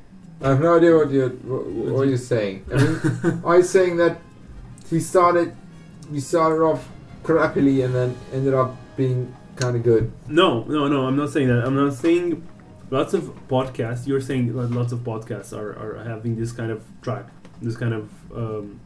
[0.41, 2.65] I have no idea what you're what, what you're saying.
[2.71, 4.19] I mean, are you saying that
[4.91, 5.55] we started
[6.11, 6.87] we started off
[7.23, 10.11] crappily and then ended up being kind of good?
[10.27, 11.07] no, no, no.
[11.07, 11.65] I'm not saying that.
[11.65, 12.47] I'm not saying.
[12.89, 14.07] Lots of podcasts.
[14.07, 17.25] You're saying lots of podcasts are, are having this kind of track,
[17.61, 18.79] this kind of um,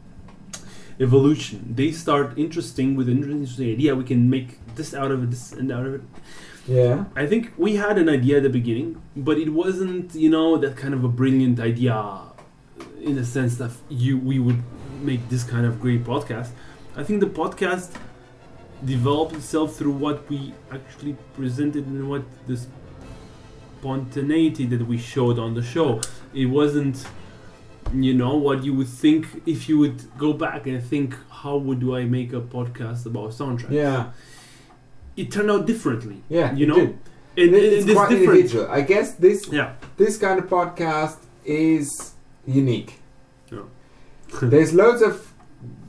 [1.00, 1.74] evolution.
[1.74, 3.94] They start interesting with an interesting idea.
[3.94, 6.02] We can make this out of it, this and out of it.
[6.66, 7.04] Yeah.
[7.16, 10.76] I think we had an idea at the beginning, but it wasn't, you know, that
[10.76, 12.20] kind of a brilliant idea
[13.00, 14.62] in the sense that you we would
[15.02, 16.50] make this kind of great podcast.
[16.96, 17.94] I think the podcast
[18.84, 22.60] developed itself through what we actually presented and what the
[23.78, 26.00] spontaneity that we showed on the show.
[26.34, 27.04] It wasn't,
[27.94, 31.80] you know, what you would think if you would go back and think, how would
[31.80, 33.70] do I make a podcast about soundtrack?
[33.70, 34.10] Yeah.
[35.16, 36.22] It turned out differently.
[36.28, 36.54] Yeah.
[36.54, 36.74] You know?
[36.76, 36.98] did.
[37.36, 38.40] And, it's it's quite different.
[38.40, 38.70] individual.
[38.70, 39.74] I guess this Yeah.
[39.96, 42.12] this kind of podcast is
[42.46, 43.00] unique.
[43.50, 43.62] Yeah.
[44.42, 45.32] There's loads of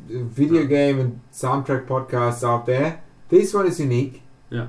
[0.07, 3.01] video game and soundtrack podcasts out there.
[3.29, 4.21] This one is unique.
[4.49, 4.67] Yeah.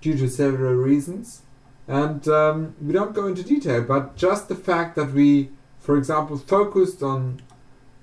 [0.00, 1.42] Due to several reasons,
[1.86, 5.50] and um, we don't go into detail, but just the fact that we,
[5.82, 7.42] for example, focused on,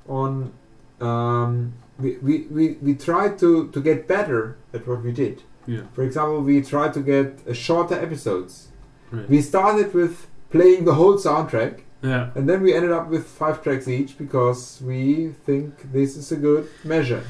[0.07, 0.53] on,
[1.01, 5.43] um, we, we, we, we tried to, to get better at what we did.
[5.65, 5.83] Yeah.
[5.93, 8.67] For example, we tried to get uh, shorter episodes.
[9.11, 9.29] Right.
[9.29, 12.31] We started with playing the whole soundtrack, Yeah.
[12.35, 16.35] and then we ended up with five tracks each because we think this is a
[16.37, 17.23] good measure.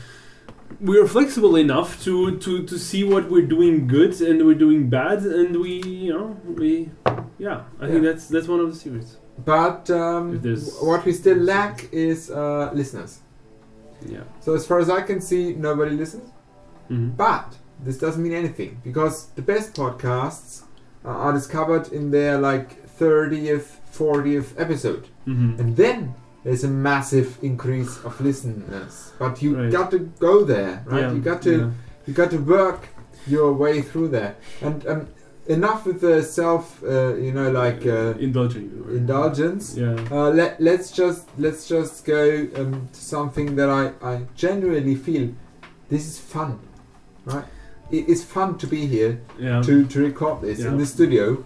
[0.79, 4.89] We are flexible enough to, to, to see what we're doing good and we're doing
[4.89, 6.91] bad, and we, you know, we,
[7.37, 7.63] yeah.
[7.81, 9.17] I think that's that's one of the secrets.
[9.45, 13.19] But um, If there's- w- what we still lack is uh, listeners.
[14.05, 14.23] Yeah.
[14.39, 16.29] So as far as I can see, nobody listens.
[16.87, 20.63] hmm But this doesn't mean anything because the best podcasts
[21.05, 22.69] uh, are discovered in their like
[22.99, 25.03] 30th, 40th episode.
[25.25, 26.13] hmm And then
[26.43, 29.11] there's a massive increase of listeners.
[29.19, 29.71] But you Right.
[29.71, 31.01] got to go there, right?
[31.01, 31.13] Yeah.
[31.13, 31.69] You got to yeah.
[32.07, 32.81] you got to work
[33.27, 34.33] your way through there.
[34.61, 35.07] And um,
[35.49, 38.65] enough with the self, uh, you know, like uh, indulging.
[38.89, 39.75] indulgence.
[39.75, 39.95] Yeah.
[40.11, 45.33] Uh, let, let's just let's just go um, to something that I, I genuinely feel
[45.89, 46.59] this is fun,
[47.25, 47.45] right?
[47.91, 49.61] It is fun to be here Yeah.
[49.63, 50.67] to, to record this Yeah.
[50.69, 51.43] in the studio,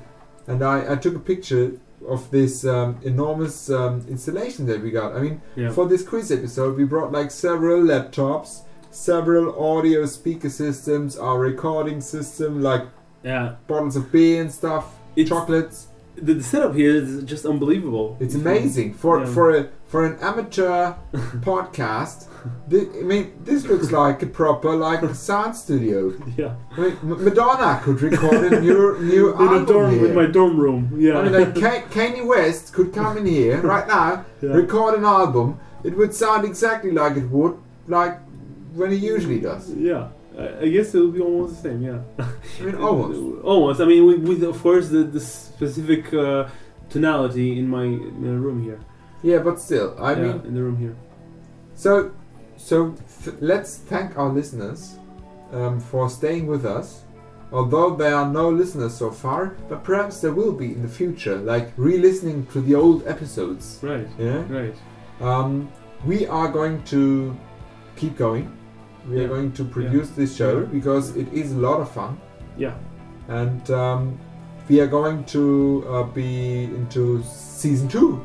[0.47, 1.71] and I, I took a picture
[2.15, 5.15] of this um, enormous um, installation that we got.
[5.15, 5.71] I mean, yeah.
[5.71, 12.01] for this quiz episode, we brought like several laptops, several audio speaker systems, our recording
[12.01, 12.83] system, like
[13.23, 13.55] yeah.
[13.67, 15.87] bottles of beer and stuff, It's, chocolates.
[16.15, 18.17] the, the setup here is just unbelievable.
[18.19, 19.25] It's amazing for Yeah.
[19.35, 20.93] for a for an amateur
[21.49, 22.27] podcast.
[22.71, 26.13] I mean, this looks like a proper like sound studio.
[26.37, 26.55] Yeah.
[26.75, 30.05] I mean, M- Madonna could record a new new In a album dorm, here.
[30.07, 30.81] in my dorm room.
[30.97, 31.19] Yeah.
[31.19, 34.49] I mean, like Ka- Kanye West could come in here right now, yeah.
[34.49, 35.59] record an album.
[35.83, 37.55] It would sound exactly like it would
[37.87, 38.19] like
[38.73, 39.71] when he usually does.
[39.73, 40.09] Yeah.
[40.37, 41.83] I guess it will be almost the same.
[41.83, 42.01] Yeah.
[42.19, 43.43] I mean, almost.
[43.43, 43.81] Almost.
[43.81, 46.47] I mean, with, with of course the, the specific uh,
[46.89, 48.79] tonality in my, in my room here.
[49.21, 50.95] Yeah, but still, I yeah, mean, in the room here.
[51.75, 52.11] so
[52.57, 52.95] so
[53.41, 54.97] let's thank our listeners
[55.51, 57.03] um, for staying with us.
[57.51, 61.35] Although there are no listeners so far, but perhaps there will be in the future,
[61.37, 63.79] like re-listening to the old episodes.
[63.83, 64.07] Right.
[64.17, 64.43] Yeah.
[64.49, 64.75] Right.
[65.21, 65.71] Um,
[66.05, 67.37] we are going to
[67.95, 68.57] keep going.
[69.09, 69.23] We Yeah.
[69.25, 70.65] are going to produce this show Yeah.
[70.77, 72.17] because it is a lot of fun,
[72.57, 72.73] Yeah.
[73.27, 74.17] and um,
[74.69, 78.21] we are going to uh, be into season two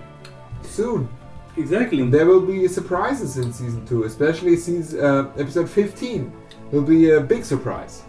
[0.62, 1.08] soon.
[1.56, 2.00] Exactly.
[2.00, 6.30] And there will be surprises in season two, especially season, uh, episode 15
[6.70, 8.02] will be a big surprise.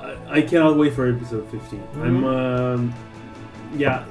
[0.00, 1.82] I, I cannot wait for episode 15.
[2.00, 2.74] I'm, Mhm.
[2.74, 2.94] um,
[3.76, 4.04] yeah.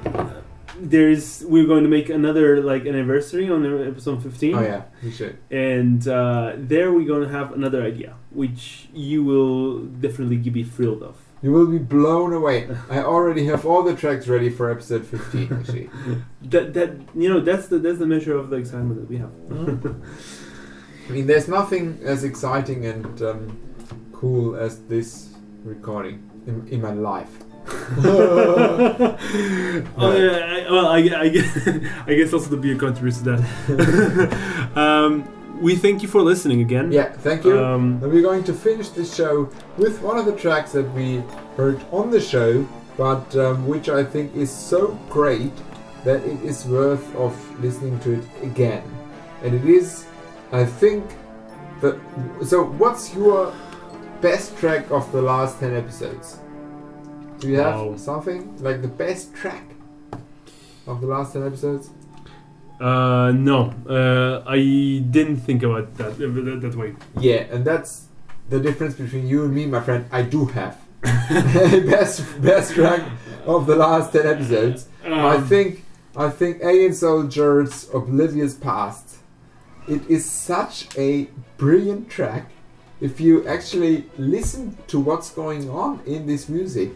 [0.80, 5.36] There's we're going to make another like anniversary on episode 15 Oh yeah, we should.
[5.50, 11.02] and uh, there we're going to have another idea which you will definitely be thrilled
[11.02, 12.68] of You will be blown away.
[12.90, 15.88] I already have all the tracks ready for episode 15, actually.
[16.52, 19.32] that that you know that's the that's the measure of the excitement that we have
[21.08, 23.40] I mean, there's nothing as exciting and um,
[24.12, 25.32] cool as this
[25.64, 26.16] recording
[26.46, 27.32] in, in my life.
[27.98, 29.16] oh,
[29.98, 31.68] yeah, I, well, I, I, guess,
[32.06, 34.70] I guess also to be a contributor to that.
[34.76, 36.92] um, we thank you for listening again.
[36.92, 37.58] Yeah, thank you.
[37.58, 41.22] Um, And we're going to finish this show with one of the tracks that we
[41.56, 42.66] heard on the show,
[42.96, 45.52] but um, which I think is so great
[46.04, 48.84] that it is worth of listening to it again.
[49.42, 50.06] And it is,
[50.52, 51.04] I think,
[51.80, 51.98] the.
[52.44, 53.52] So, what's your
[54.20, 56.40] best track of the last ten episodes?
[57.38, 57.96] Do you have Wow.
[57.96, 59.64] something like the best track
[60.86, 61.90] of the last ten episodes?
[62.80, 64.58] uh, no, uh, I
[65.10, 66.94] didn't think about that uh, that, that way.
[67.18, 68.06] Yeah, and that's
[68.48, 70.06] the difference between you and me, my friend.
[70.12, 73.02] I do have best best track
[73.46, 74.88] of the last ten episodes.
[75.04, 75.84] I Um, think
[76.16, 79.04] I think Alien Soldiers Oblivious Past.
[79.88, 82.50] It is such a brilliant track.
[83.00, 86.90] If you actually listen to what's going on in this music,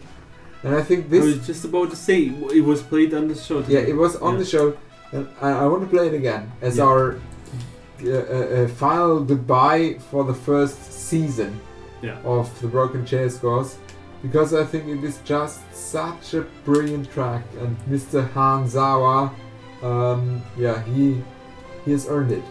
[0.62, 2.18] and I think I this was just about to say
[2.58, 3.58] it was played on the show.
[3.68, 4.38] yeah, it was on Yeah.
[4.40, 4.76] the show,
[5.12, 6.84] and I, I want to play it again as Yeah.
[6.84, 7.16] our
[8.04, 11.60] uh, uh, uh, final goodbye for the first season
[12.02, 12.18] Yeah.
[12.24, 13.76] of the Broken Chair Scores,
[14.22, 18.28] because I think it is just such a brilliant track, and Mr.
[18.34, 19.30] Hanzawa,
[19.82, 21.22] um, yeah, he
[21.84, 22.44] he has earned it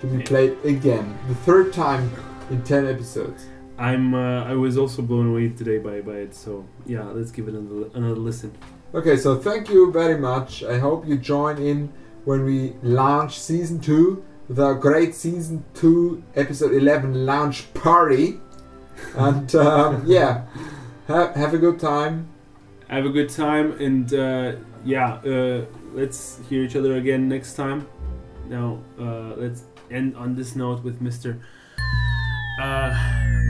[0.00, 2.10] to be played again, the third time
[2.50, 3.46] in ten episodes.
[3.78, 4.14] I'm.
[4.14, 6.34] Uh, I was also blown away today by by it.
[6.34, 8.56] So yeah, let's give it another another listen.
[8.94, 10.62] Okay, so thank you very much.
[10.62, 11.92] I hope you join in
[12.24, 18.40] when we launch season two the great season two episode eleven launch party.
[19.16, 20.46] And um, yeah,
[21.08, 22.28] have, have a good time.
[22.88, 24.52] Have a good time, and uh,
[24.84, 25.64] yeah, uh,
[25.94, 27.88] let's hear each other again next time.
[28.48, 31.40] Now, uh, let's end on this note with Mr.
[32.60, 33.43] Uh,